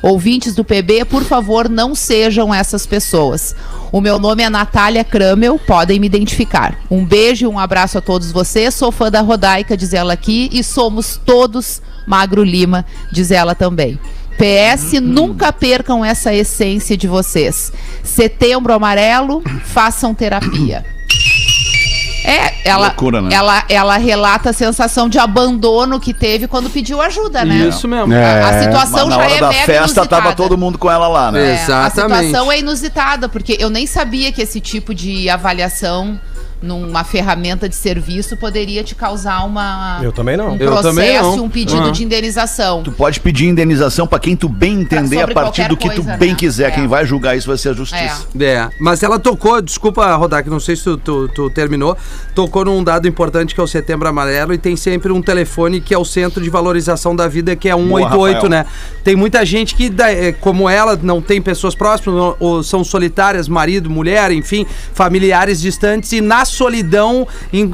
[0.02, 3.54] Ouvintes do PB, por favor, não sejam essas pessoas.
[3.92, 6.78] O meu nome é Natália Kramel, podem me identificar.
[6.90, 8.74] Um beijo e um abraço a todos vocês.
[8.74, 13.98] Sou fã da Rodaica, diz ela aqui, e somos todos Magro Lima, diz ela também.
[14.40, 17.70] PS, nunca percam essa essência de vocês.
[18.02, 20.82] Setembro amarelo, façam terapia.
[22.24, 23.34] É, ela, Loucura, né?
[23.34, 27.68] ela, ela relata a sensação de abandono que teve quando pediu ajuda, né?
[27.68, 28.12] Isso mesmo.
[28.12, 28.42] É.
[28.42, 30.34] A situação na já hora é da mega festa tava inusitada.
[30.36, 31.52] todo mundo com ela lá, né?
[31.52, 32.12] É, Exatamente.
[32.12, 36.20] A situação é inusitada, porque eu nem sabia que esse tipo de avaliação
[36.62, 40.50] numa ferramenta de serviço poderia te causar uma Eu também não.
[40.52, 41.44] um Eu processo, também não.
[41.44, 41.92] um pedido Uhum.
[41.92, 42.82] de indenização.
[42.82, 46.02] Tu pode pedir indenização pra quem tu bem entender a sobre partir do que tu
[46.02, 46.36] coisa, bem né?
[46.36, 46.68] quiser.
[46.68, 46.70] É.
[46.72, 48.26] Quem vai julgar isso vai ser a justiça.
[48.38, 51.96] É, mas ela tocou, desculpa, Rodak, não sei se tu, tu- tu terminou,
[52.34, 55.94] tocou num dado importante que é o Setembro Amarelo e tem sempre um telefone que
[55.94, 58.50] é o Centro de Valorização da Vida, que é 188, Rafael.
[58.50, 58.66] né?
[59.02, 63.88] Tem muita gente que, é, como ela, não tem pessoas próximas, ou- são solitárias, marido,
[63.88, 67.26] mulher, enfim, familiares distantes, e na solidão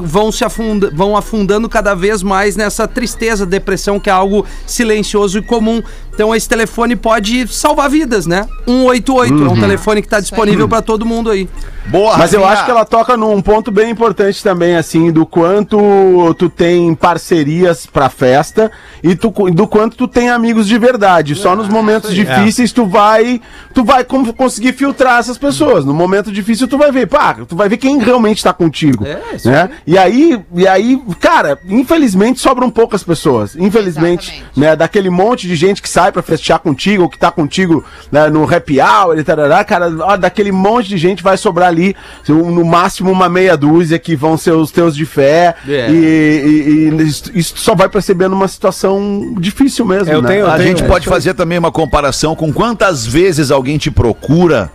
[0.03, 5.39] vão se afunda, vão afundando cada vez mais nessa tristeza, depressão, que é algo silencioso
[5.39, 5.83] e comum.
[6.17, 8.49] Então esse telefone pode salvar vidas, né?
[8.67, 11.47] 188 é um telefone que está disponível para todo mundo aí.
[11.89, 16.35] Boa, Mas eu acho que ela toca num ponto bem importante também, assim, do quanto
[16.39, 21.35] tu tem parcerias pra festa e tu, do quanto tu tem amigos de verdade.
[21.35, 23.41] Só nos momentos difíceis tu vai
[23.75, 25.85] tu vai conseguir filtrar essas pessoas.
[25.85, 29.37] No momento difícil tu vai ver, pá, tu vai ver quem realmente tá contigo, É,
[29.37, 29.69] isso né?
[29.87, 33.55] E aí, e aí, cara, infelizmente sobram poucas pessoas.
[33.55, 34.61] Infelizmente, Exatamente.
[34.61, 38.29] né, daquele monte de gente que sai pra festejar contigo, ou que tá contigo né,
[38.29, 41.97] no happy hour e tarará, cara, ó, daquele monte de gente vai sobrar ali,
[42.29, 45.91] no máximo uma meia dúzia que vão ser os teus de fé, É.
[45.91, 46.89] e, e-
[47.35, 50.29] e isso, só vai perceber numa situação difícil mesmo, Eu né?
[50.29, 53.91] tenho- A tenho- gente é pode fazer também uma comparação com quantas vezes alguém te
[53.91, 54.71] procura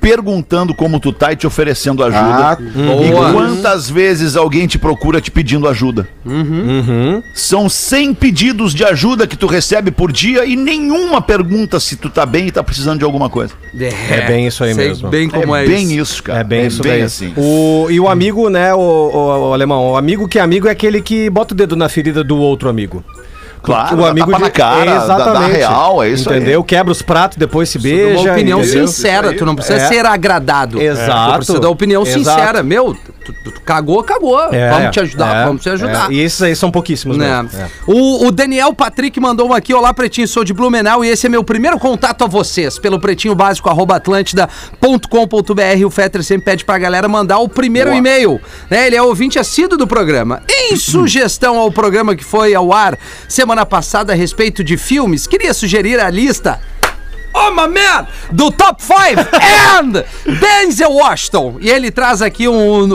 [0.00, 2.18] perguntando como tu tá e te oferecendo ajuda.
[2.20, 3.32] Ah, E Boa.
[3.32, 6.08] quantas vezes alguém te procura te pedindo ajuda?
[6.24, 7.22] Uhum.
[7.34, 12.08] São 100 pedidos de ajuda que tu recebe por dia e nenhuma pergunta se tu
[12.08, 13.54] tá bem e tá precisando de alguma coisa.
[14.10, 15.08] É bem isso aí sei mesmo.
[15.08, 16.14] bem como é, bem isso.
[16.14, 16.40] isso, cara.
[16.40, 17.02] É bem isso daí.
[17.02, 17.32] assim.
[17.36, 20.70] O, e o amigo, né, o, o- o alemão, o amigo que é amigo é
[20.70, 23.04] aquele que bota o dedo na ferida do outro amigo.
[23.62, 25.52] Claro, o amigo na cara, exatamente.
[25.56, 26.36] real, é isso aí.
[26.38, 26.62] Entendeu?
[26.64, 28.20] Quebra os pratos, depois se beija.
[28.20, 28.86] uma opinião entendeu?
[28.86, 29.88] sincera, tu não precisa É.
[29.88, 30.80] ser agradado.
[30.80, 31.32] Exato.
[31.32, 32.18] Tu precisa dar opinião Exato.
[32.18, 32.62] sincera.
[32.62, 34.38] Meu, tu, tu- tu cagou, cagou.
[34.52, 36.10] É, vamos te ajudar, é, vamos te ajudar.
[36.10, 36.14] é.
[36.14, 37.46] E esses aí são pouquíssimos Né?
[37.54, 37.66] É.
[37.86, 41.28] O, o Daniel Patrick mandou um aqui, olá Pretinho, sou de Blumenau e esse é
[41.28, 46.78] meu primeiro contato a vocês, pelo pretinho básico arroba atlântida.com.br o Fetter sempre pede pra
[46.78, 48.40] galera mandar o primeiro e-mail,
[48.70, 48.86] né?
[48.86, 50.42] Ele é ouvinte assíduo do programa.
[50.48, 52.98] Em sugestão ao programa que foi ao ar
[53.48, 56.60] semana passada a respeito de filmes, queria sugerir a lista
[57.34, 58.06] Oh, my man!
[58.32, 58.94] Do Top 5
[59.78, 60.04] and
[60.40, 61.56] Denzel Washington.
[61.60, 62.90] E ele traz aqui um-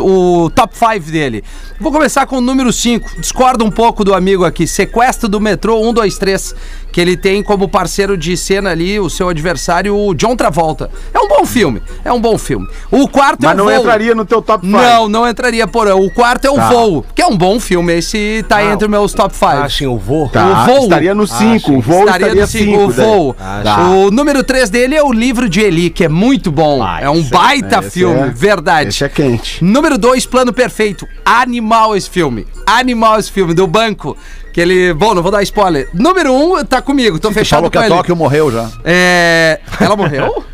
[0.46, 1.44] o top 5 dele.
[1.80, 3.22] Vou começar com o número 5.
[3.22, 4.66] Discordo um pouco do amigo aqui.
[4.68, 6.56] Sequestro do metrô 123.
[6.94, 10.92] Que ele tem como parceiro de cena ali o seu adversário, o John Travolta.
[11.12, 11.82] É um bom filme.
[12.06, 12.68] É um bom filme.
[12.92, 13.74] O quarto Mas é o não Voo.
[13.74, 14.78] entraria no teu top 5.
[14.78, 15.88] Não, não entraria por.
[15.88, 16.70] O quarto é o Tá.
[16.70, 17.94] Voo, que é um bom filme.
[17.94, 19.46] Esse tá entre meus top 5.
[19.48, 20.30] Ah, sim, o vô.
[20.32, 20.84] Tá, o voo.
[20.84, 22.84] estaria no 5, o voo Estaria estaria no cinco, 5.
[22.84, 23.34] o voo.
[23.34, 23.90] Tá.
[23.90, 26.84] O número 3 dele é o livro de Eli, que é muito bom.
[26.84, 28.90] Ah, é um esse baita Esse filme, é- verdade.
[28.90, 29.64] Esse é quente.
[29.64, 31.08] Número 2, Plano Perfeito.
[31.26, 32.46] Animal esse filme.
[32.68, 34.16] Animal esse filme, do banco.
[34.54, 34.94] Que ele.
[34.94, 35.90] Bom, não vou dar spoiler.
[35.92, 37.96] Número 1, um, tá comigo, tô fechado falou que com a ele.
[37.96, 38.70] Tóquio morreu já.
[38.86, 39.60] É.
[39.82, 40.46] Ela morreu?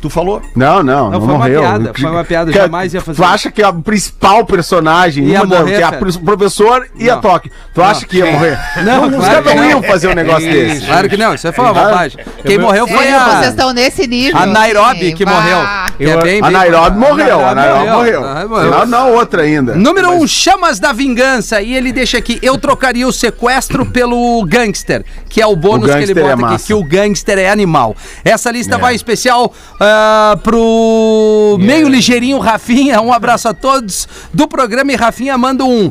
[0.00, 0.40] Tu falou?
[0.54, 1.60] Não, não, não, Não, foi uma morreu.
[1.60, 5.40] piada, foi uma piada, Que- jamais ia fazer Tu acha que a principal personagem, Ia
[5.42, 7.20] uma da- morrer, que é a o professor e a Não.
[7.20, 8.58] Toque, tu acha que ia morrer?
[8.84, 9.70] Não, os claro caras não não.
[9.70, 10.86] iam fazer um negócio desse.
[10.86, 12.18] Claro que não, isso aí foi uma Ah, bobagem.
[12.44, 13.48] Quem morreu foi Sério, vocês a.
[13.48, 14.38] estão nesse nível.
[14.40, 15.58] A Nairobi que morreu.
[15.96, 18.24] Que é bem, A bem- Nairobi morreu, a Nairobi morreu.
[18.24, 18.44] Ah.
[18.46, 19.74] Não, não, outra ainda.
[19.74, 21.60] Número 1, um, Chamas da Vingança.
[21.60, 25.92] E ele deixa aqui: eu trocaria o sequestro pelo gangster, que é o bônus O
[25.92, 27.96] que ele gangster bota é aqui, que o gangster é animal.
[28.24, 28.78] Essa lista É.
[28.78, 29.52] vai especial
[29.88, 33.00] ah, pro meio ligeirinho Rafinha.
[33.00, 34.92] Um abraço a todos do programa.
[34.92, 35.90] E Rafinha manda um.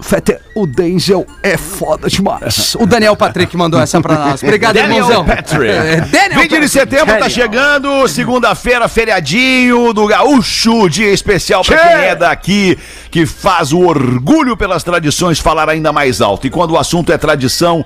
[0.00, 2.76] Fete, o Denzel é foda demais.
[2.78, 4.42] O Daniel Patrick mandou essa pra nós.
[4.42, 5.24] Obrigado, Daniel irmãozão.
[5.24, 5.70] Patrick.
[5.70, 11.92] É, Daniel 20 de setembro tá chegando, segunda-feira, feriadinho do Gaúcho, dia especial pra quem
[11.92, 12.78] é daqui,
[13.10, 16.46] que faz o orgulho pelas tradições falar ainda mais alto.
[16.46, 17.84] E quando o assunto é tradição,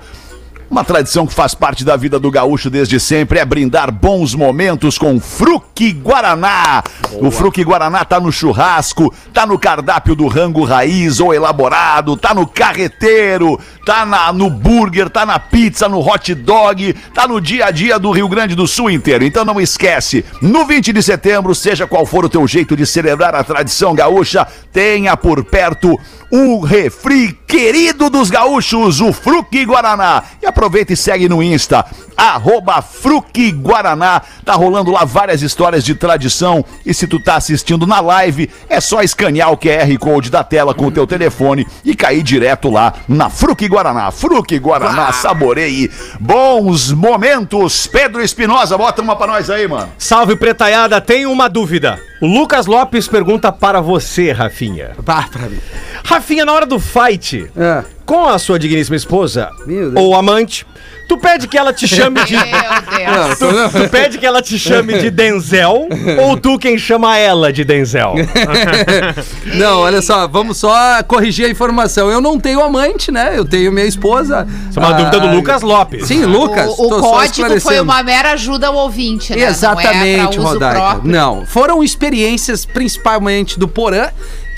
[0.71, 4.97] uma tradição que faz parte da vida do gaúcho desde sempre é brindar bons momentos
[4.97, 6.81] com Fruque Guaraná.
[7.21, 12.33] O Fruque Guaraná tá no churrasco, tá no cardápio do rango raiz ou elaborado, tá
[12.33, 17.67] no carreteiro, tá na- no burger, tá na pizza, no hot dog, tá no dia
[17.67, 19.25] a dia do Rio Grande do Sul inteiro.
[19.25, 23.35] Então não esquece, no 20 de setembro, seja qual for o teu jeito de celebrar
[23.35, 25.99] a tradição gaúcha, tenha por perto
[26.31, 30.23] o refri querido dos gaúchos, o Fruque Guaraná.
[30.41, 31.85] E aproveita e segue no Insta,
[32.17, 34.23] arroba Fruque Guaraná.
[34.45, 36.65] Tá rolando lá várias histórias de tradição.
[36.87, 40.73] E se tu tá assistindo na live, é só escanear o QR Code da tela
[40.73, 44.11] com o teu telefone e cair direto lá na Fruque Guaraná.
[44.13, 45.91] Fruque Guaraná, saboreie
[46.21, 47.87] bons momentos.
[47.89, 49.91] Pedro Espinosa, bota uma pra nós aí, mano.
[49.99, 51.01] Salve, pretaiada.
[51.01, 52.10] Tenho uma dúvida.
[52.21, 54.91] O Lucas Lopes pergunta para você, Rafinha.
[55.05, 55.59] Pá, pra mim.
[56.05, 57.83] Rafinha, na hora do fight, É.
[58.11, 59.53] com a sua digníssima esposa
[59.95, 60.67] ou amante,
[61.09, 62.35] tu pede que ela te chame de.
[62.35, 63.39] Meu Deus.
[63.39, 65.87] Tu, tu pede que ela te chame de Denzel
[66.21, 68.15] ou tu quem chama ela de Denzel?
[69.55, 72.11] Não, olha só, vamos só corrigir a informação.
[72.11, 73.33] Eu não tenho amante, né?
[73.37, 74.45] Eu tenho minha esposa.
[74.69, 76.09] Isso é uma Ah, dúvida do Lucas Lopes.
[76.09, 76.67] Sim, Lucas.
[76.67, 79.43] O, o tô só código foi uma mera ajuda ao ouvinte, né?
[79.45, 80.81] Exatamente, não é pra uso Rodaica.
[80.81, 81.13] próprio.
[81.13, 84.09] Não, foram experiências principalmente do Porã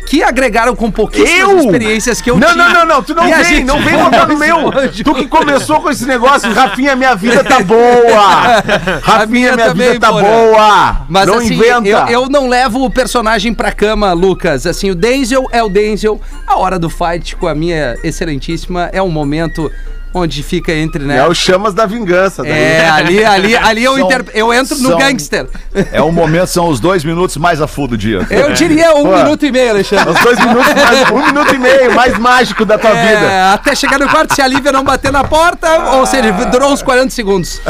[0.06, 1.58] que agregaram com pouquíssimas Eu?
[1.60, 2.68] experiências que eu não, tinha.
[2.68, 4.70] não, não, não, tu não E vem, gente não vem botar no meu.
[5.04, 8.60] Tu que começou com esse negócio, Rafinha, minha vida tá boa.
[9.02, 10.24] Rafinha, minha também, vida tá Porã.
[10.26, 11.00] boa.
[11.08, 11.88] Mas não assim, inventa.
[11.88, 14.66] eu, eu não levo o personagem pra cama, Lucas.
[14.66, 16.20] Assim, o Denzel é o Denzel.
[16.46, 19.70] A hora do fight com a minha excelentíssima é um momento
[20.14, 21.18] onde fica entre, né?
[21.18, 22.42] É o chamas da vingança.
[22.42, 22.52] daí.
[22.52, 25.46] É, ali, ali, ali eu, São- inter- eu entro no são- gangster.
[25.92, 28.26] É o momento, são os dois minutos mais a full do dia.
[28.30, 29.16] Eu diria um Pô.
[29.16, 30.10] minuto e meio, Alexandre.
[30.10, 33.52] Os dois minutos, mais, um minuto e meio, mais mágico da tua É, vida.
[33.54, 36.82] até chegar no quarto, se a Lívia não bater na porta, ou seja, durou uns
[36.82, 37.60] 40 segundos.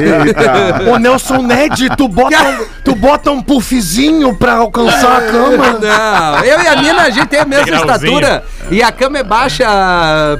[0.00, 0.90] Eita.
[0.90, 5.78] Ô, Nelson Ned, tu bota, um, tu bota um puffzinho pra alcançar a cama.
[5.80, 8.44] Não, eu e a mina, a gente tem a mesma estatura.
[8.70, 9.66] E a cama é baixa,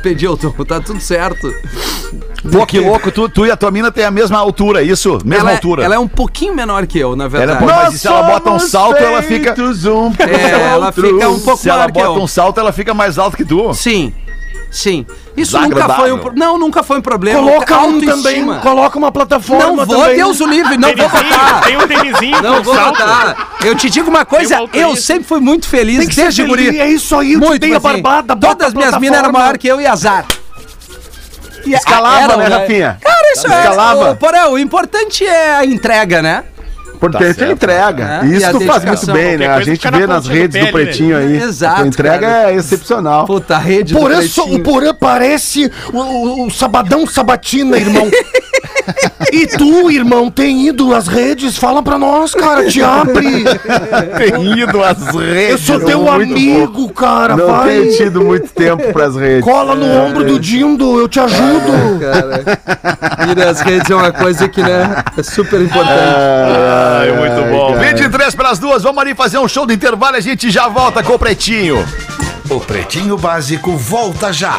[0.02, 0.50] Pedilton.
[0.66, 1.52] Tá tudo certo.
[2.50, 5.18] Pô, que louco, tu, tu e a tua mina têm a mesma altura, isso?
[5.24, 5.84] Mesma ela, é- altura.
[5.84, 7.64] ela é um pouquinho menor que eu, na Ela é verdade.
[7.64, 11.68] Mas se ela bota um salto, ela fica- Um É, ela fica um pouco Se
[11.68, 12.22] ela maior que bota eu.
[12.22, 13.72] um salto, ela fica mais alta que tu.
[13.74, 14.12] Sim.
[14.72, 15.04] Sim.
[15.36, 17.38] Isso nunca foi um pro- Não, nunca foi um problema.
[17.40, 20.16] Coloca um também, coloca uma plataforma Não vou, também.
[20.16, 21.60] Deus o livre, não vou botar.
[21.60, 22.98] tem um tênisinho Não vou salto.
[22.98, 23.50] botar.
[23.62, 26.42] Eu te digo uma coisa, Tem eu sempre fui muito feliz Tem que ser desde
[26.46, 26.80] feliz, guri.
[26.80, 29.30] é isso aí, eu te dei a assim, barbada, bota Todas as minhas minas eram
[29.32, 30.24] maior que eu e azar.
[31.64, 32.98] E Escalava, né, Rafinha?
[33.00, 34.08] Cara, isso Escalava.
[34.08, 34.10] é.
[34.12, 36.44] O, porém, o importante é a entrega, né?
[36.94, 38.20] Importante é a entrega.
[38.22, 39.48] É, Isso tu faz muito bem, né?
[39.48, 40.70] A gente vê nas do redes do pé, né?
[40.72, 41.36] Pretinho aí.
[41.42, 42.52] Exato, A entrega cara.
[42.52, 43.24] é excepcional.
[43.26, 44.62] Puta, a rede do Porã, so- o Pretinho.
[44.62, 48.08] Porã parece o, o- o Sabadão Sabatina, irmão.
[49.32, 51.56] e tu, irmão, tem ido nas redes?
[51.56, 53.44] Fala pra nós, cara, te abre.
[54.18, 55.50] Tem ido às redes.
[55.50, 57.68] Eu sou teu amigo, cara, Não vai.
[57.68, 59.44] tenho tido muito tempo pras redes.
[59.44, 61.98] Cola no ombro do Dindo, eu te ajudo.
[62.00, 65.92] Cara, ir nas redes é uma coisa que, né, é super importante.
[65.92, 67.74] Ai, muito bom.
[67.74, 67.92] cara.
[67.94, 70.68] 23 para as duas, vamos ali fazer um show do intervalo e a gente já
[70.68, 71.84] volta com o Pretinho.
[72.50, 74.58] O Pretinho Básico volta já.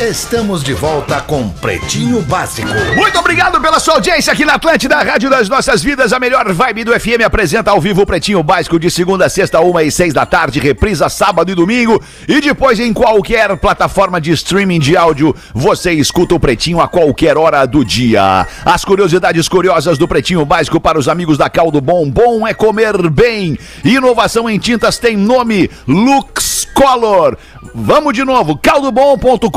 [0.00, 2.68] Estamos de volta com Pretinho Básico.
[2.96, 6.12] Muito obrigado pela sua audiência aqui na Atlântida, Rádio das Nossas Vidas.
[6.12, 9.58] A melhor vibe do FM apresenta ao vivo o Pretinho Básico de segunda a sexta,
[9.60, 11.98] uma e seis da tarde, reprisa sábado e domingo.
[12.28, 17.38] E depois em qualquer plataforma de streaming de áudio, você escuta o Pretinho a qualquer
[17.38, 18.46] hora do dia.
[18.66, 22.10] As curiosidades curiosas do Pretinho Básico para os amigos da Caldo Bom.
[22.10, 23.58] Bom é comer bem.
[23.82, 27.38] Inovação em tintas tem nome Lux Color.
[27.74, 29.50] Vamos de novo, caldobom.com.br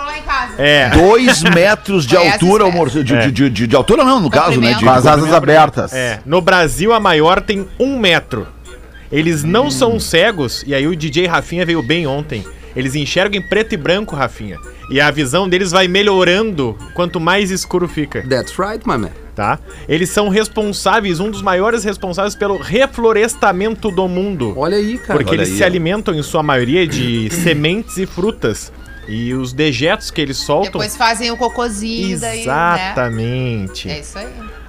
[0.58, 0.90] É.
[0.90, 3.04] Dois metros de altura, o morcego.
[3.04, 3.20] De, É.
[3.26, 4.74] de, de, de- de altura não, no caso, né?
[4.74, 4.84] De.
[4.84, 5.92] Com as asas abertas.
[5.92, 8.46] É, no Brasil a maior tem um metro.
[9.10, 12.44] Eles não são cegos, e aí o DJ Rafinha veio bem ontem.
[12.76, 14.58] Eles enxergam em preto e branco, Rafinha.
[14.90, 19.10] E a visão deles vai melhorando quanto mais escuro fica, That's right, my man.
[19.34, 19.58] tá?
[19.88, 24.52] Eles são responsáveis, um dos maiores responsáveis pelo reflorestamento do mundo.
[24.56, 25.18] Olha aí, cara.
[25.18, 25.66] Porque Olha eles aí, se ó.
[25.66, 28.72] alimentam, em sua maioria, de sementes e frutas.
[29.08, 30.72] E os dejetos que eles soltam.
[30.72, 32.42] Depois fazem o cocôzinho daí, né?
[32.42, 33.88] Exatamente.
[33.88, 34.26] É isso aí.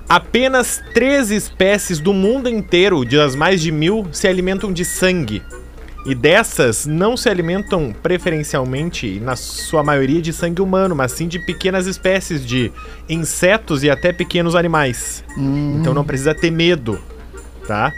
[0.08, 5.42] Apenas três espécies do mundo inteiro, das mais de mil, se alimentam de sangue.
[6.08, 11.38] E dessas não se alimentam preferencialmente, na sua maioria, de sangue humano, mas sim de
[11.38, 12.72] pequenas espécies de
[13.10, 15.22] insetos e até pequenos animais.
[15.38, 16.98] Então não precisa ter medo,
[17.68, 17.92] tá?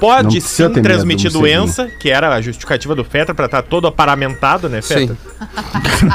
[0.00, 1.60] Pode sim medo, transmitir morceguinho.
[1.60, 5.16] doença, que era a justificativa do Fetra pra estar todo aparamentado, né, Fetra?
[5.16, 6.08] Sim.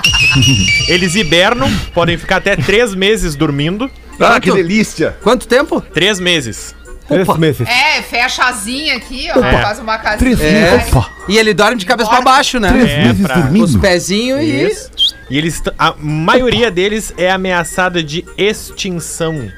[0.91, 3.89] Eles hibernam, podem ficar até três meses dormindo.
[4.19, 5.15] Ah, que delícia!
[5.23, 5.81] Quanto tempo?
[5.81, 6.75] Três meses.
[7.11, 7.67] Três meses.
[7.67, 9.43] É, fecha a asinha aqui, ó.
[9.43, 9.61] É.
[9.61, 10.35] Faz uma casinha.
[10.43, 10.77] É.
[10.77, 11.05] Vai.
[11.27, 12.69] E ele dorme de cabeça pra baixo, né?
[12.69, 13.49] É, pra...
[13.61, 14.67] Os pezinhos e.
[14.67, 14.89] Isso.
[15.29, 19.49] E eles, a maioria deles é ameaçada de extinção.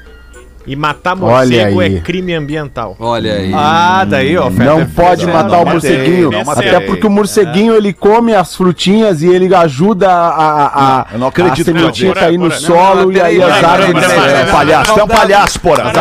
[0.66, 1.96] E matar Olha morcego aí.
[1.96, 2.96] é crime ambiental.
[2.98, 3.52] Olha aí.
[3.54, 4.48] Ah, daí, ó.
[4.48, 9.22] Não Fetter pode matar o é, morceguinho, até porque o morceguinho ele come as frutinhas
[9.22, 13.02] e ele ajuda a, a, a, Eu não acredito, a sementinha não, cair no solo
[13.02, 14.04] não, e aí as árvores...
[14.04, 15.92] É, peraí, palhaço, é um palhaço, porra.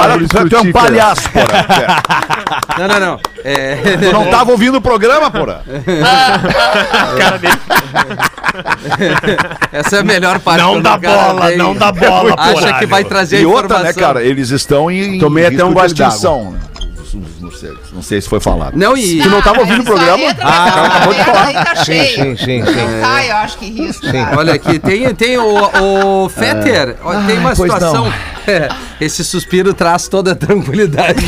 [0.49, 2.63] Tu é um palhaço, porra.
[2.77, 3.19] Não, não, não.
[3.43, 3.75] É.
[3.75, 5.63] Tu não tava ouvindo o programa, porra?
[7.17, 7.53] Cara dele.
[9.71, 10.61] Essa é a melhor parte.
[10.61, 12.79] Não dá bola, não dá bola, Acha porra.
[12.79, 14.23] que vai trazer E outra, né, cara?
[14.23, 15.15] Eles estão em.
[15.15, 16.07] em Tomei até risco um de gole d'água.
[16.13, 16.55] extinção,
[17.43, 17.91] morcegos.
[17.91, 18.75] Não sei se foi falado.
[18.75, 19.21] Não, e.
[19.21, 20.23] Tu não tava ouvindo o programa?
[20.41, 21.65] Ah, acabou de falar.
[21.65, 22.35] tá cheia.
[22.35, 22.63] Sim, sim,
[23.29, 24.37] eu acho que risco, cara.
[24.37, 28.11] Olha aqui, tem, tem o, o Fetter, ó, tem uma pois situação.
[28.45, 28.67] É,
[28.99, 31.23] esse suspiro traz toda a tranquilidade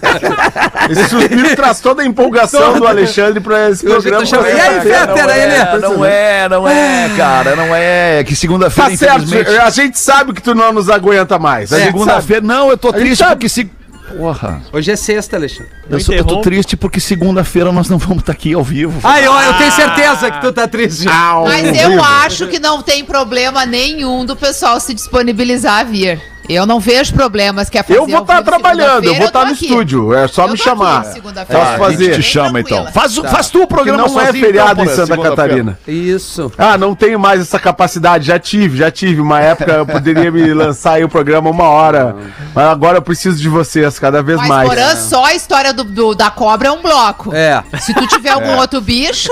[0.00, 0.90] cara.
[0.90, 4.24] Esse suspiro traz toda a empolgação do Alexandre pra esse programa.
[4.26, 5.78] chamando- E aí, Fetter, aí, é, né?
[5.80, 8.24] não é, não é, cara, não é.
[8.24, 11.70] Que segunda-feira, Tá certo, a gente sabe que tu não nos aguenta mais.
[11.70, 11.84] Sabe.
[11.84, 13.32] Segunda-feira, não, eu tô triste sabe.
[13.32, 13.70] porque se.
[14.16, 15.72] Porra, Hoje é sexta, Alexandre.
[15.90, 19.00] eu, sou- eu tô triste porque segunda-feira nós não vamos estar aqui ao vivo.
[19.06, 21.06] Ai, ó, eu tenho certeza que tu tá triste.
[21.08, 26.20] Mas eu acho que não tem problema nenhum do pessoal se disponibilizar a vir.
[26.48, 29.40] Eu não vejo problemas que é fazer Eu vou estar vivo trabalhando, eu vou estar
[29.40, 29.66] tô no aqui.
[29.66, 30.14] estúdio.
[30.14, 31.00] É só Eu me chamar.
[31.02, 31.20] aqui.
[31.20, 32.04] Posso a fazer.
[32.04, 32.86] gente te chama então.
[32.92, 35.28] Faz, faz tu o programa não é sozinho, feriado então, em porra, Santa.
[35.28, 35.78] Catarina.
[35.86, 36.50] Isso.
[36.56, 38.26] Ah, não tenho mais essa capacidade.
[38.26, 39.20] Já tive, já tive.
[39.20, 42.16] Uma época eu poderia me lançar aí o programa uma hora.
[42.54, 44.68] Mas agora eu preciso de vocês cada vez Mas, mais.
[44.68, 47.34] Porã, só a história do, do- da cobra é um bloco.
[47.34, 47.62] É.
[47.80, 49.30] Se tu tiver algum outro bicho,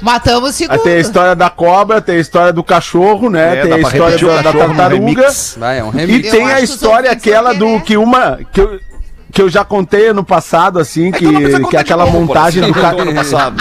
[0.00, 0.78] matamos o segundo.
[0.82, 3.58] tem a história da cobra, tem a história do cachorro, né?
[3.58, 5.26] É, tem a história da, tartaruga.
[5.56, 6.21] Vai, é um remix.
[6.26, 8.38] Eu tem a que história aquela do que uma.
[8.52, 8.80] Que eu,
[9.34, 12.62] que eu já contei ano passado, assim, que, precisa que contar é aquela novo, montagem
[12.62, 12.90] do, ca-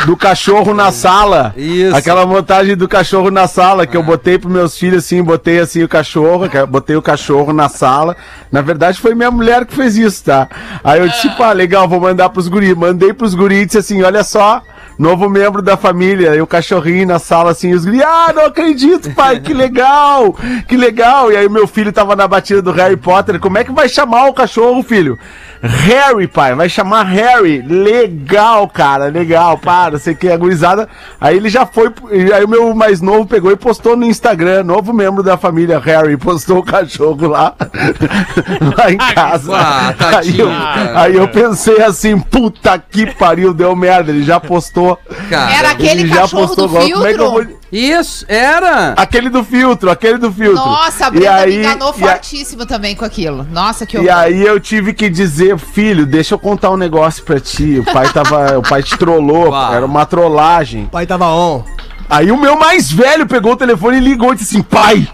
[0.05, 1.53] do cachorro na sala.
[1.55, 1.95] Isso.
[1.95, 5.81] Aquela montagem do cachorro na sala, que eu botei pros meus filhos, assim, botei assim
[5.81, 8.17] o cachorro, que- botei o cachorro na sala.
[8.51, 10.49] Na verdade, foi minha mulher que fez isso, tá?
[10.83, 12.75] Aí eu disse, pá, legal, vou mandar pros guris.
[12.75, 14.61] Mandei pros guris e disse assim, olha só.
[15.01, 19.09] Novo membro da família, e o cachorrinho na sala assim, os guris, ah, não acredito,
[19.15, 20.31] pai, que legal,
[20.67, 21.31] que legal.
[21.31, 24.27] E aí meu filho tava na batida do Harry Potter, como é que vai chamar
[24.27, 25.17] o cachorro, filho?
[25.61, 27.61] Harry, pai, vai chamar Harry.
[27.61, 30.89] Legal, cara, legal, para, sei que é gurizada.
[31.19, 31.91] Aí ele já foi,
[32.33, 36.17] aí o meu mais novo pegou e postou no Instagram, novo membro da família, Harry,
[36.17, 37.53] postou o cachorro lá,
[38.77, 39.51] lá em casa.
[39.55, 40.49] Ah, aí, eu,
[40.95, 44.97] aí eu pensei assim, puta que pariu, deu merda, ele já postou.
[45.29, 47.49] Cara, Era aquele cachorro postou do agora, como é que eu filtro.
[47.49, 47.60] vou...
[47.71, 48.93] Isso, era.
[48.97, 50.55] Aquele do filtro, aquele do filtro.
[50.55, 53.47] Nossa, a E Brenda aí- me enganou e a- fortíssimo também com aquilo.
[53.49, 54.13] Nossa, que E horror.
[54.13, 57.79] aí eu tive que dizer, filho, deixa eu contar um negócio pra ti.
[57.79, 58.57] O pai tava.
[58.59, 59.73] o pai te trollou, Uau.
[59.73, 60.85] era uma trollagem.
[60.91, 61.63] pai tava on.
[62.09, 65.07] Aí o meu mais velho pegou o telefone e ligou e disse assim, pai!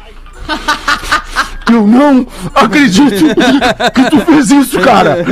[1.70, 2.26] Eu não
[2.56, 3.12] acredito
[3.94, 5.18] que tu fez isso, cara!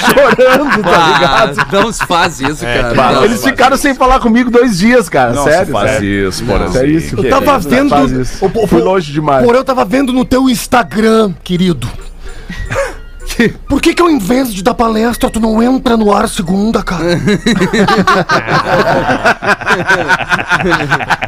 [0.00, 1.72] Chorando, tá Ah, ligado?
[1.72, 2.94] não se faz isso, cara.
[2.94, 3.12] para.
[3.14, 3.24] Não.
[3.24, 5.32] Eles ficaram sem falar comigo dois dias, cara.
[5.32, 5.66] Não sério.
[5.66, 6.28] se faz sério.
[6.28, 6.70] isso, porra.
[6.78, 7.16] É isso.
[7.16, 7.90] Que Eu tava isso, vendo.
[7.90, 8.44] faz isso.
[8.44, 9.44] O- o- Fui longe demais.
[9.44, 11.88] Porém, eu tava vendo no teu Instagram, querido.
[13.68, 17.04] Por que que ao invés de dar palestra, tu não entra no ar segunda, cara?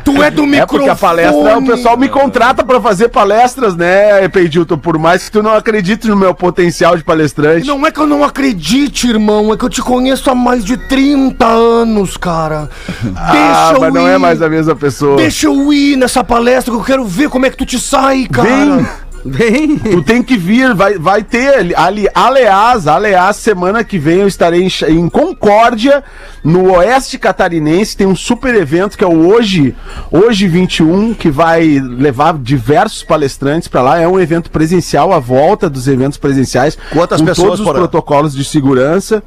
[0.04, 0.58] tu é do microfone.
[0.58, 4.76] É porque a palestra, o pessoal me contrata pra fazer palestras, né, Peidilton?
[4.76, 7.66] Por mais que tu não acredite no meu potencial de palestrante.
[7.66, 10.76] Não é que eu não acredite, irmão, é que eu te conheço há mais de
[10.76, 12.68] 30 anos, cara.
[13.16, 15.16] ah, mas não é mais a mesma pessoa.
[15.16, 18.26] Deixa eu ir nessa palestra que eu quero ver como é que tu te sai,
[18.30, 18.48] cara.
[18.48, 18.86] Vem.
[19.24, 19.78] Bem.
[19.78, 22.08] Tu tem que vir, vai, vai ter ali, ali.
[22.14, 26.02] Aliás, aliás, semana que vem eu estarei em, em Concórdia,
[26.42, 27.96] no Oeste Catarinense.
[27.96, 29.74] Tem um super evento que é o Hoje,
[30.10, 34.00] Hoje 21, que vai levar diversos palestrantes pra lá.
[34.00, 36.76] É um evento presencial, a volta dos eventos presenciais.
[36.90, 39.22] Quantas com pessoas, todos os protocolos de segurança.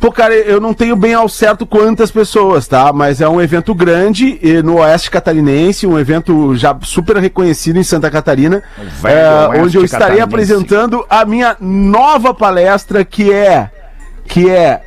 [0.00, 2.90] Pô, cara, eu não tenho bem ao certo quantas pessoas, tá?
[2.90, 7.82] Mas é um evento grande e no Oeste Catarinense, um evento já super reconhecido em
[7.82, 8.62] Santa Catarina,
[9.04, 13.70] é, onde eu estarei apresentando a minha nova palestra que é
[14.24, 14.80] que é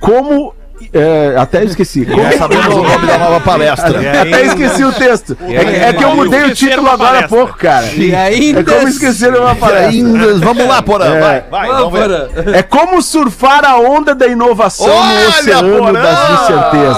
[0.00, 0.54] como
[0.92, 2.04] é, até esqueci.
[2.04, 3.98] Como, Já sabemos o nome da nova palestra.
[4.22, 5.36] até esqueci o texto.
[5.48, 7.86] É, que- é que eu mudei o título agora há pouco, cara.
[7.94, 8.60] E ainda.
[8.60, 10.38] É como esquecer uma palestra.
[10.40, 11.20] Vamos lá, Porã, É.
[11.20, 11.68] vai, vai.
[11.68, 11.98] Vamos.
[11.98, 12.28] Porã.
[12.54, 15.92] É como surfar a onda da inovação Olha, no oceano Porã!
[16.02, 16.96] das incertezas.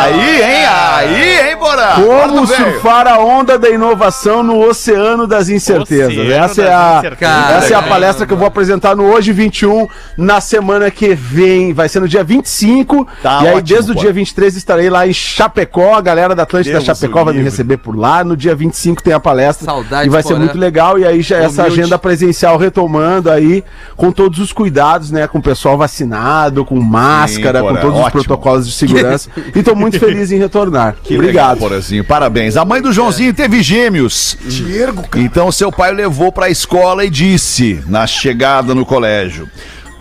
[0.00, 0.66] Aí, hein?
[0.66, 1.88] Aí, hein, Porã?
[1.94, 6.08] Como surfar a onda da inovação no oceano das incertezas.
[6.16, 7.64] Oceano essa é das a, incertezas.
[7.64, 11.72] essa é a palestra que eu vou apresentar no Hoje 21, na semana que vem.
[11.72, 13.06] Vai ser no dia 25.
[13.22, 15.94] Tá e aí, ótimo, desde o dia 23, estarei lá em Chapecó.
[15.94, 17.50] A galera da Atlântida Deus Chapecó vai me livre.
[17.50, 18.22] receber por lá.
[18.24, 19.64] No dia 25 tem a palestra.
[19.66, 20.98] Saudade, E vai ser muito legal.
[20.98, 21.80] E aí, já essa Humilde.
[21.80, 23.64] agenda presencial retomando aí,
[23.96, 25.26] com todos os cuidados, né?
[25.26, 28.22] Com o pessoal vacinado, com máscara, com Porã, todos os ótimo.
[28.24, 29.28] protocolos de segurança.
[29.54, 30.96] e tô muito feliz em retornar.
[31.02, 31.54] Que Obrigado.
[31.54, 32.04] legal, Porazinho.
[32.04, 32.56] Parabéns.
[32.56, 34.36] A mãe do Joãozinho teve gêmeos.
[34.48, 35.24] Te ergo, cara.
[35.24, 39.48] Então seu pai o levou pra escola e disse, na chegada no colégio: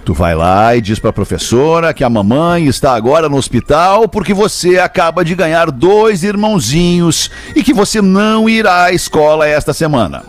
[0.04, 4.34] Tu vai lá e diz pra professora que a mamãe está agora no hospital porque
[4.34, 10.24] você acaba de ganhar dois irmãozinhos e que você não irá à escola esta semana.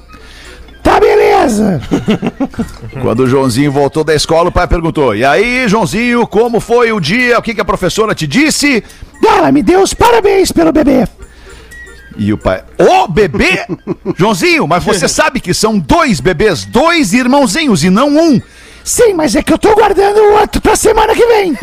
[0.83, 1.81] Tá beleza.
[3.01, 7.01] Quando o Joãozinho voltou da escola, o pai perguntou: E aí, Joãozinho, como foi o
[7.01, 7.39] dia?
[7.39, 8.83] O que, que a professora te disse?
[9.25, 11.07] Ela me deu os parabéns pelo bebê.
[12.17, 13.65] E o pai, ô bebê?
[14.17, 18.41] Joãozinho, mas você sabe que são dois bebês, dois irmãozinhos e não um.
[18.85, 21.49] Sim, mas é que eu tô guardando o outro pra semana que vem.
[21.51, 21.59] Hein?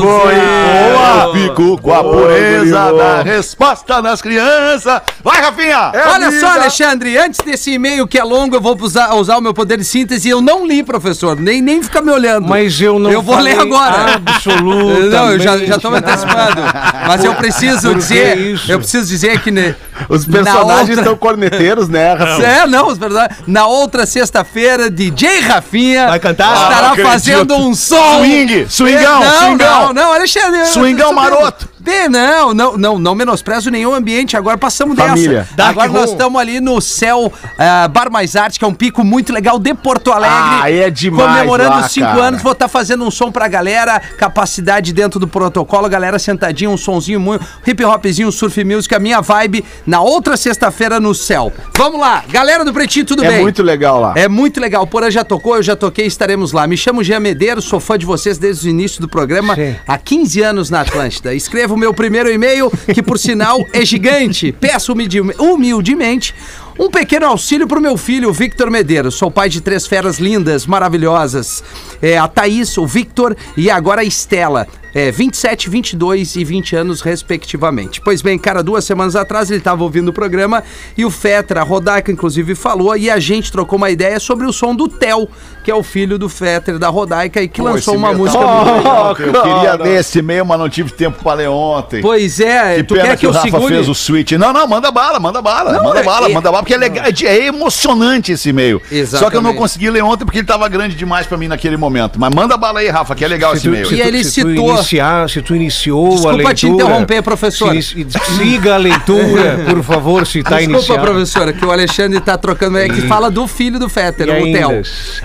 [0.00, 5.00] Boa, fico com a pureza da resposta das crianças.
[5.22, 5.92] Vai, Rafinha!
[6.12, 9.54] Olha só, Alexandre, antes desse e-mail que é longo, eu vou usar, usar o meu
[9.54, 10.28] poder de síntese.
[10.28, 12.48] Eu não li, professor, nem, nem fica me olhando.
[12.48, 14.14] Mas eu não Eu vou ler agora.
[14.16, 16.60] absolutamente Não, eu já, já tô me antecipando.
[17.06, 18.36] Mas eu preciso Por dizer.
[18.38, 18.70] isso?
[18.70, 19.50] Eu preciso dizer que.
[19.50, 19.74] né,
[20.08, 22.42] Os na personagens outra- estão corneteiros, né, Rafa?
[22.42, 26.52] É, não, os personagens- Na outra sexta-feira, DJ Rafinha Vai cantar?
[26.54, 28.18] estará Ah, fazendo um som.
[28.18, 29.86] Swing, swingão, não, swingão.
[29.86, 30.66] Não, não, Alexandre.
[30.66, 31.68] Swingão maroto.
[31.82, 34.36] Bem, não, não, não, não menosprezo nenhum ambiente.
[34.36, 35.40] Agora passamos Família.
[35.40, 35.54] dessa.
[35.56, 36.12] Dark Agora nós room.
[36.12, 39.74] estamos ali no céu ah, Bar Mais Arte, que é um pico muito legal de
[39.74, 40.36] Porto Alegre.
[40.38, 42.22] Ah, é demais Comemorando lá, os cinco cara.
[42.22, 46.76] anos, vou estar fazendo um som pra galera, capacidade dentro do protocolo, galera sentadinha, um
[46.76, 51.52] sonzinho muito, hip hopzinho, surf music, a minha vibe na outra sexta-feira no céu.
[51.76, 53.40] Vamos lá, galera do Pretinho, tudo É bem?
[53.42, 54.14] muito legal lá.
[54.16, 54.86] É muito legal.
[54.86, 56.64] Porã já tocou, eu já toquei, estaremos lá.
[56.66, 59.74] Me chamo Jean Medeiros, sou fã de vocês desde o início do programa, Sim.
[59.86, 61.34] há 15 anos na Atlântida.
[61.72, 64.52] Escrevo o meu primeiro e-mail, que por sinal é gigante.
[64.52, 66.34] Peço humilde- humildemente
[66.78, 69.14] um pequeno auxílio pro meu filho, o Victor Medeiros.
[69.14, 71.62] Sou pai de três feras lindas, maravilhosas.
[72.00, 74.66] É, a Thaís, o Victor e agora a Estela.
[74.94, 77.98] É, 27, 22 e 20 anos, respectivamente.
[78.02, 80.62] Pois bem, cara, duas semanas atrás ele estava ouvindo o programa
[80.98, 84.52] e o Fetra, a Rodaica, inclusive, falou e a gente trocou uma ideia sobre o
[84.52, 85.26] som do Theo,
[85.64, 89.16] que é o filho do Fetra da Rodaica e que lançou uma música muito legal.
[89.18, 92.02] Eu queria ler esse e-mail, mas não tive tempo pra ler ontem.
[92.02, 93.74] Pois é, Que tu pena quer que, que o Rafa segure?
[93.74, 94.32] fez o switch.
[94.32, 96.76] Não, não, manda bala, manda bala, Não, manda é- bala, é- manda bala, porque é
[96.78, 98.80] legal, é, é emocionante esse e-mail.
[99.06, 101.76] Só que eu não consegui ler ontem porque ele tava grande demais pra mim naquele
[101.76, 102.18] momento.
[102.18, 103.92] Mas manda bala aí, Rafa, que é legal esse e-mail.
[103.92, 106.54] E ele se tu citou- iniciar, se tu iniciou Desculpa a leitura...
[106.54, 107.72] te interromper, professor.
[107.82, 108.06] se
[108.36, 111.00] siga a leitura, por favor, se tá Desculpa, iniciando.
[111.02, 112.78] professora, que o Alexandre tá trocando.
[112.78, 114.52] É que fala do filho do Fetter, E o?
[114.52, 114.82] Theo.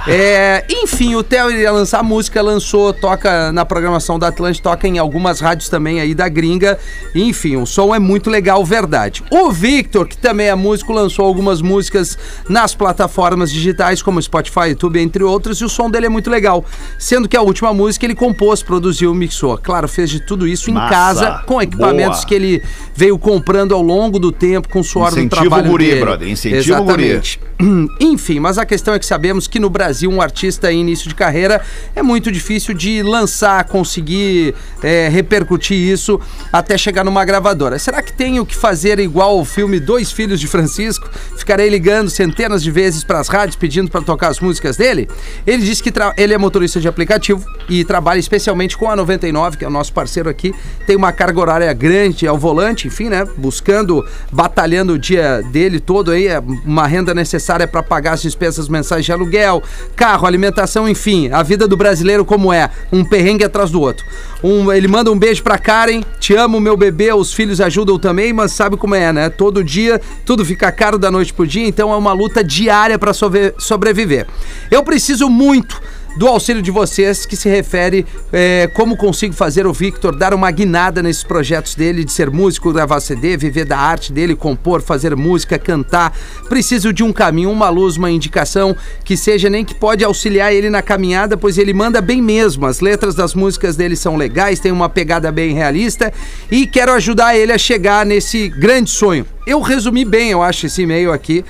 [0.08, 4.98] É, enfim, o Theo iria lançar música, lançou, toca na programação da Atlântica, toca em
[4.98, 6.78] algumas rádios também aí da gringa.
[7.14, 9.24] Enfim, o som é muito legal, verdade.
[9.30, 12.18] O Victor, que também é músico, lançou algumas músicas
[12.50, 16.66] nas plataformas digitais como Spotify, YouTube, entre outras, e o som dele é muito legal.
[16.98, 19.58] Sendo que a última música ele compôs, produziu, mixou.
[19.58, 20.90] Claro, fez de tudo isso em Massa.
[20.90, 22.28] casa, com equipamentos Boa.
[22.28, 22.64] que ele
[22.98, 26.02] veio comprando ao longo do tempo, com o suor do Incentiva trabalho o guri, dele.
[26.02, 27.04] brother, incentiva o guri.
[27.04, 27.40] Exatamente.
[28.02, 31.14] Enfim, mas a questão é que sabemos que no Brasil um artista em início de
[31.14, 31.62] carreira
[31.96, 36.20] é muito difícil de lançar, conseguir é, repercutir isso
[36.52, 37.78] até chegar numa gravadora.
[37.78, 41.08] Será que tenho que fazer igual o filme Dois Filhos de Francisco?
[41.38, 45.08] Ficarei ligando centenas de vezes para as rádios pedindo para tocar as músicas dele?
[45.46, 49.66] Ele disse que ele é motorista de aplicativo e trabalha especialmente com a 99, que
[49.66, 50.52] é o nosso parceiro aqui.
[50.88, 53.26] Tem uma carga horária grande ao volante, enfim, né?
[53.38, 58.68] Buscando, batalhando o dia dele todo aí, é uma renda necessária para pagar as despesas
[58.68, 59.62] mensais de aluguel,
[59.96, 64.06] carro, alimentação, enfim, a vida do brasileiro como é, um perrengue atrás do outro.
[64.44, 68.34] Um, ele manda um beijo pra Karen, te amo, meu bebê, os filhos ajudam também,
[68.34, 69.30] mas sabe como é, né?
[69.30, 73.12] Todo dia, tudo fica caro da noite pro dia, então é uma luta diária para
[73.14, 74.28] sobreviver.
[74.72, 75.82] Eu preciso muito
[76.18, 80.50] do auxílio de vocês, que se refere é, como consigo fazer o Victor dar uma
[80.50, 85.16] guinada nesses projetos dele, de ser músico, gravar CD, viver da arte dele, compor, fazer
[85.16, 86.18] música, cantar.
[86.50, 90.72] Preciso de um caminho, uma luz, uma indicação que seja nem que pode auxiliar ele
[90.72, 92.66] na caminhada, pois ele manda bem mesmo.
[92.66, 96.12] As letras das músicas dele são legais, tem uma pegada bem realista
[96.50, 99.26] e quero ajudar ele a chegar nesse grande sonho.
[99.46, 101.46] Eu resumi bem, eu acho, esse e-mail aqui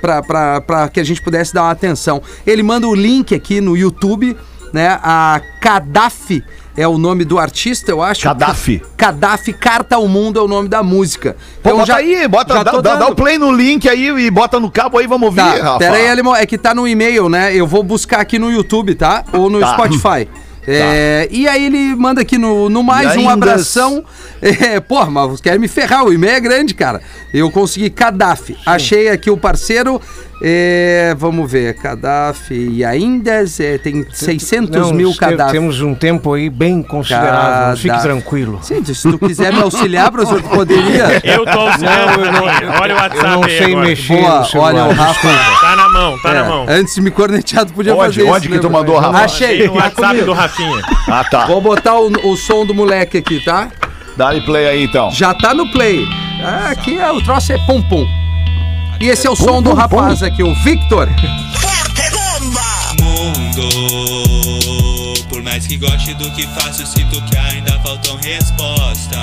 [0.00, 2.22] para que a gente pudesse dar uma atenção.
[2.46, 4.36] Ele manda o link aqui no YouTube,
[4.72, 4.98] né?
[5.02, 6.42] A Gaddafi
[6.76, 8.24] é o nome do artista, eu acho.
[8.24, 8.80] Gaddafi.
[8.96, 11.36] Gaddafi, Carta ao Mundo é o nome da música.
[11.62, 14.58] Pô, bota aí, bota, já dá, dá- dá o play no link aí e bota
[14.58, 15.78] no cabo aí, vamos ouvir, Tá, Rafa.
[15.78, 17.54] pera aí, Alemão, é que tá no e-mail, né?
[17.54, 19.24] Eu vou buscar aqui no YouTube, tá?
[19.32, 19.72] Ou no Tá.
[19.74, 20.28] Spotify.
[20.66, 24.04] É, E aí ele manda aqui no, no mais um abração.
[24.42, 27.02] É, porra, mas querem me ferrar, o e-mail é grande, cara.
[27.30, 28.56] Eu consegui Gaddafi.
[28.64, 30.00] Achei aqui o parceiro.
[30.42, 35.52] É, vamos ver, Gaddafi e ainda é, tem 600 Não, mil Gaddafi.
[35.52, 37.76] Temos um tempo aí bem considerável.
[37.76, 38.06] Fique Gaddafi.
[38.08, 38.58] tranquilo.
[38.62, 41.20] Sim, se tu quiser me auxiliar, professor, tu poderia.
[41.24, 42.06] Eu tô auxiliando.
[42.18, 43.86] Não, eu não- Olha o WhatsApp Eu não aí sei agora.
[43.86, 45.28] mexer Boa, olha, o Rafa.
[45.60, 46.66] Tá na mão, tá É, na mão.
[46.68, 48.02] Antes de me cornetear, tu podia Onde?
[48.06, 48.32] fazer isso.
[48.32, 48.98] Onde que né, tu mandou?
[48.98, 49.18] Rafa?
[49.24, 49.66] Achei.
[49.66, 50.82] No WhatsApp do Rafinha.
[51.08, 51.46] Ah, tá.
[51.46, 53.68] Vou botar o, o som do moleque aqui, tá?
[54.16, 55.10] Dá-lhe play aí, então.
[55.10, 56.06] Já tá no play.
[56.42, 58.06] Ah, aqui é, o troço é pum pum.
[59.00, 61.08] E esse é o som do rapaz aqui, o Victor.
[63.00, 63.64] mundo.
[65.30, 69.18] Por mais que goste do que faço, sinto que ainda faltam respostas.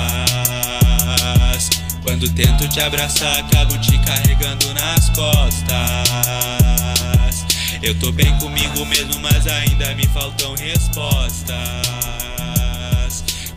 [2.02, 5.68] Quando tento te abraçar, acabo te carregando nas costas.
[7.80, 12.07] Eu tô bem comigo mesmo, mas ainda me faltam respostas.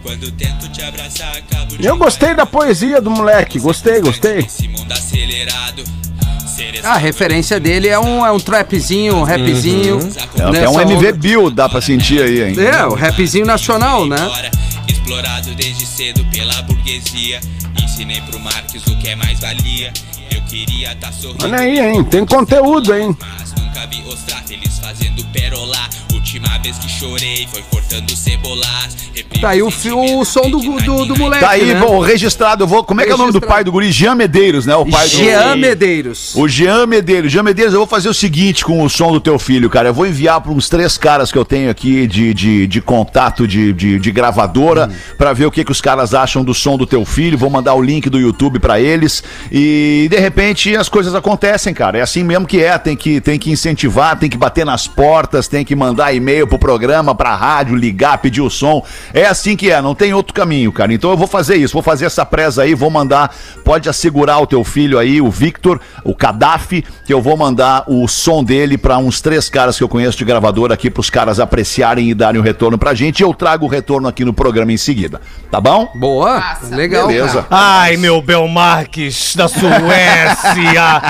[0.04, 4.40] Quando tento te abraçar, acabo te Eu gostei da poesia do moleque, gostei, gostei.
[4.40, 5.84] Esse mundo acelerado.
[6.84, 10.00] A referência dele é um, é um trapzinho, um rapzinho.
[10.38, 11.12] É, até um nessa MV.
[11.14, 12.56] Bill dá pra sentir aí, hein?
[12.60, 14.18] É, o rapzinho nacional, né?
[14.88, 17.40] Explorado desde cedo pela burguesia.
[17.82, 19.92] Ensinei pro Marques o que é mais valia.
[20.32, 21.46] Eu queria tá sorrindo.
[21.46, 22.04] Olha aí, hein?
[22.04, 23.16] Tem conteúdo, hein?
[23.82, 25.90] Nunca vi ostrar feliz fazendo perolar.
[26.14, 29.02] Última vez que chorei foi cortando cebolas.
[29.40, 31.44] Tá aí o, o som do, do, do moleque.
[31.44, 31.80] Tá aí, né?
[31.80, 32.64] bom, registrado.
[32.64, 33.92] Eu vou, como é que é o nome do pai do guri?
[33.92, 34.76] Jean Medeiros, né?
[34.76, 35.18] O pai do...
[35.18, 36.36] Jean Medeiros.
[36.36, 37.32] O Jean Medeiros.
[37.32, 39.90] Jean Medeiros, eu vou fazer o seguinte com o som do teu filho, cara.
[39.90, 43.48] Eu vou enviar para uns três caras que eu tenho aqui de, de, de contato
[43.48, 46.86] de, de, de gravadora pra ver o que, que os caras acham do som do
[46.86, 47.38] teu filho.
[47.38, 49.24] Vou mandar o link do YouTube pra eles.
[49.52, 51.98] E de repente as coisas acontecem, cara.
[51.98, 52.78] É assim mesmo que é.
[52.78, 53.71] Tem que, tem que incentivar,
[54.20, 58.42] tem que bater nas portas, tem que mandar e-mail pro programa, pra rádio, ligar, pedir
[58.42, 58.84] o som.
[59.14, 60.94] É assim que é, não tem outro caminho, cara.
[60.94, 63.34] Então eu vou fazer isso, vou fazer essa presa aí, vou mandar.
[63.64, 68.08] Pode assegurar o teu filho aí, o Victor, o Gaddafi, que eu vou mandar o
[68.08, 72.10] som dele pra uns três caras que eu conheço de gravador aqui, pros caras apreciarem
[72.10, 73.20] e darem o retorno pra gente.
[73.20, 75.22] E eu trago o retorno aqui no programa em seguida.
[75.50, 75.92] Tá bom?
[75.96, 76.76] Boa, Massa.
[76.76, 77.08] legal.
[77.08, 77.44] Beleza.
[77.44, 77.48] cara.
[77.50, 81.02] Ai, meu Belmarques da Suécia.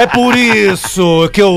[0.00, 1.52] é por isso que eu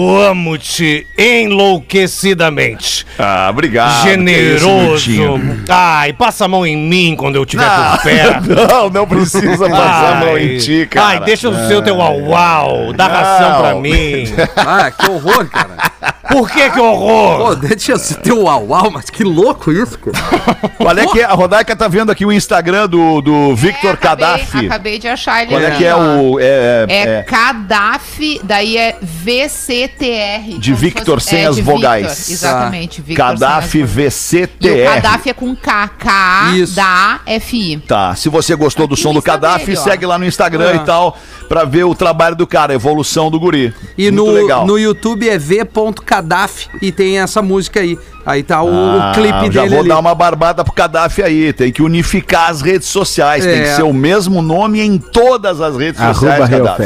[0.54, 3.06] amo-te enlouquecidamente.
[3.18, 4.04] Ah, obrigado.
[4.04, 5.10] Generoso.
[5.12, 5.64] Isso, Miltinho.
[5.70, 8.50] Ai, passa a mão em mim quando eu estiver por perto.
[8.74, 11.08] Não, não precisa passar a mão em ti, cara.
[11.08, 12.94] Ai, deixa o teu au-au.
[12.94, 13.82] Dá ração pra Não.
[13.82, 14.26] mim.
[14.56, 15.92] Ah, que horror, cara.
[16.30, 17.38] Por que que horror?
[17.38, 20.70] Pô, deixa eu ser teu uau, uau, mas que louco isso, cara.
[20.78, 21.26] Qual é que é?
[21.26, 24.66] A Rodaica tá vendo aqui o Instagram do, do Victor É, acabei- Gaddafi.
[24.66, 26.40] Acabei de achar ele Qual é aqui, que é o.
[26.40, 30.43] É, É, é- Gaddafi, daí é VCTR.
[30.58, 32.08] De Victor, fosse- sem é, as de vogais.
[32.08, 33.26] Victor, exatamente, Victor.
[33.28, 33.78] Gaddafi.
[33.80, 34.84] E o VCTR.
[34.96, 36.76] Gaddafi é com K, K Isso.
[36.76, 37.78] da AFI.
[37.88, 40.76] Tá, se você gostou do Aqui som do Gaddafi, dele, segue lá no Instagram É.
[40.76, 41.18] e tal,
[41.48, 43.74] pra ver o trabalho do cara, a evolução do guri.
[43.98, 44.66] E Muito no, legal.
[44.68, 47.98] no YouTube é v.cadaf e tem essa música aí.
[48.26, 49.90] Aí tá o, Ah, o clipe já dele vou ali.
[49.90, 51.52] dar uma barbada pro Gaddafi aí.
[51.52, 53.44] Tem que unificar as redes sociais.
[53.44, 53.64] Tem É.
[53.64, 56.78] que ser o mesmo nome em todas as redes sociais, Arroba.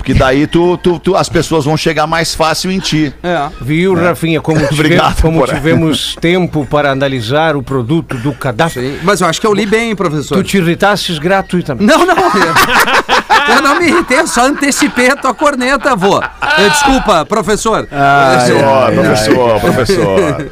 [0.00, 3.12] Porque daí tu, tu, tu- as pessoas vão chegar mais fácil em ti.
[3.22, 3.48] É.
[3.60, 8.80] Viu, Rafinha, como, tive- Obrigado, como tivemos tempo para analisar o produto do cadastro.
[8.80, 8.98] Sim.
[9.02, 10.36] Mas eu acho que eu li bem, professor.
[10.38, 11.84] Tu te irritasses gratuitamente.
[11.84, 12.14] Não, não.
[12.16, 16.18] Eu, eu não me irritei, eu só antecipei a tua corneta, vô.
[16.22, 17.86] Eh, Desculpa, professor.
[17.86, 20.50] Professor, professor, professor.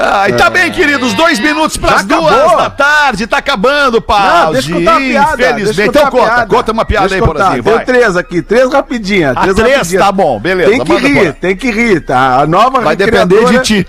[0.00, 1.14] Ah, e tá bem, queridos.
[1.14, 2.56] Dois minutos pras Já duas acabou?
[2.58, 3.26] da tarde.
[3.28, 4.52] Tá acabando, Não, Paulo.
[4.52, 5.36] deixa eu contar uma piada.
[5.36, 5.86] deixa eu Infelizmente.
[5.86, 6.46] contar Então uma conta, piada.
[6.56, 7.38] conta uma piada Deixa aí, contar.
[7.44, 7.62] Porazinho.
[7.62, 7.84] Tem Vai.
[7.84, 9.34] três aqui, três rapidinhas.
[9.36, 9.76] Ah, Três, três?
[9.76, 10.04] rapidinhas.
[10.04, 12.40] Tá bom, beleza, Tem que rir, tem que rir, tá?
[12.40, 13.86] A nova Vai depender recreadora- de ti.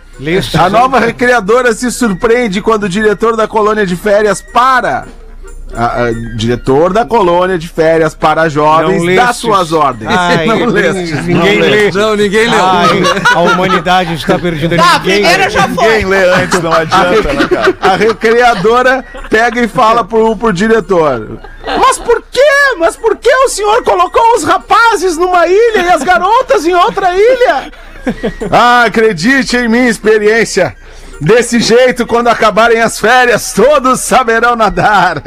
[0.60, 5.05] A nova recreadora se surpreende quando o diretor da colônia de férias para.
[5.72, 10.10] A- a- diretor da colônia de férias para jovens Não dá suas ordens.
[10.12, 10.93] Ai, não ninguém,
[11.24, 11.91] ninguém lê.
[11.91, 12.66] Não, ninguém leu.
[12.66, 12.88] Ai,
[13.36, 14.78] a humanidade está perdida.
[14.78, 15.49] Tá, a ninguém primeira lê.
[15.51, 15.84] já foi.
[15.86, 17.78] Ninguém lê antes, não adianta, né, cara?
[17.82, 21.38] A recreadora pega e fala pro, pro diretor.
[22.78, 23.18] Mas por quê?
[23.18, 27.16] Mas por que o senhor colocou os rapazes numa ilha e as garotas em outra
[27.16, 27.72] ilha?
[28.51, 30.76] Ah, acredite em minha experiência.
[31.22, 35.22] Desse jeito, quando acabarem as férias, todos saberão nadar.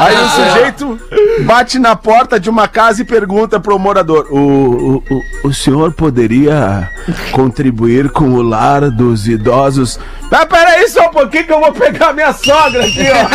[0.00, 0.98] Aí o sujeito
[1.44, 5.92] bate na porta de uma casa e pergunta pro morador: O, o, o, o senhor
[5.92, 6.90] poderia
[7.32, 10.00] contribuir com o lar dos idosos?
[10.30, 13.28] Ah, peraí só um pouquinho que eu vou pegar minha sogra aqui, ó.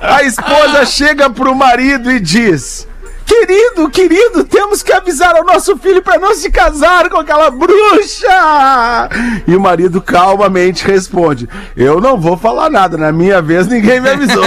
[0.16, 2.86] A esposa chega pro marido e diz.
[3.26, 9.08] Querido, querido, temos que avisar ao nosso filho para não se casar com aquela bruxa.
[9.46, 14.10] E o marido calmamente responde: Eu não vou falar nada, na minha vez ninguém me
[14.10, 14.44] avisou.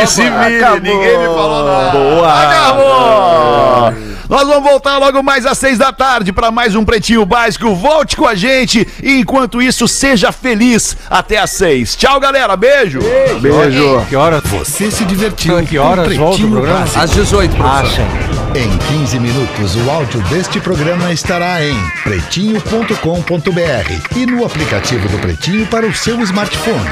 [0.00, 0.80] que se vire, acabou.
[0.80, 1.90] ninguém me falou nada.
[1.92, 2.42] Boa.
[2.42, 4.17] Acabou.
[4.28, 7.74] Nós vamos voltar logo mais às seis da tarde para mais um Pretinho Básico.
[7.74, 11.96] Volte com a gente e enquanto isso, seja feliz até às seis.
[11.96, 12.54] Tchau, galera.
[12.56, 12.98] Beijo.
[13.40, 14.04] Beijo.
[14.08, 14.42] Que horas?
[14.44, 16.80] Você se divertiu Que horas com volta o Pretinho programa?
[16.80, 17.00] Básico.
[17.00, 18.04] Às 18, Ah, professor.
[18.54, 25.66] Em 15 minutos, o áudio deste programa estará em pretinho.com.br e no aplicativo do Pretinho
[25.66, 26.88] para o seu smartphone.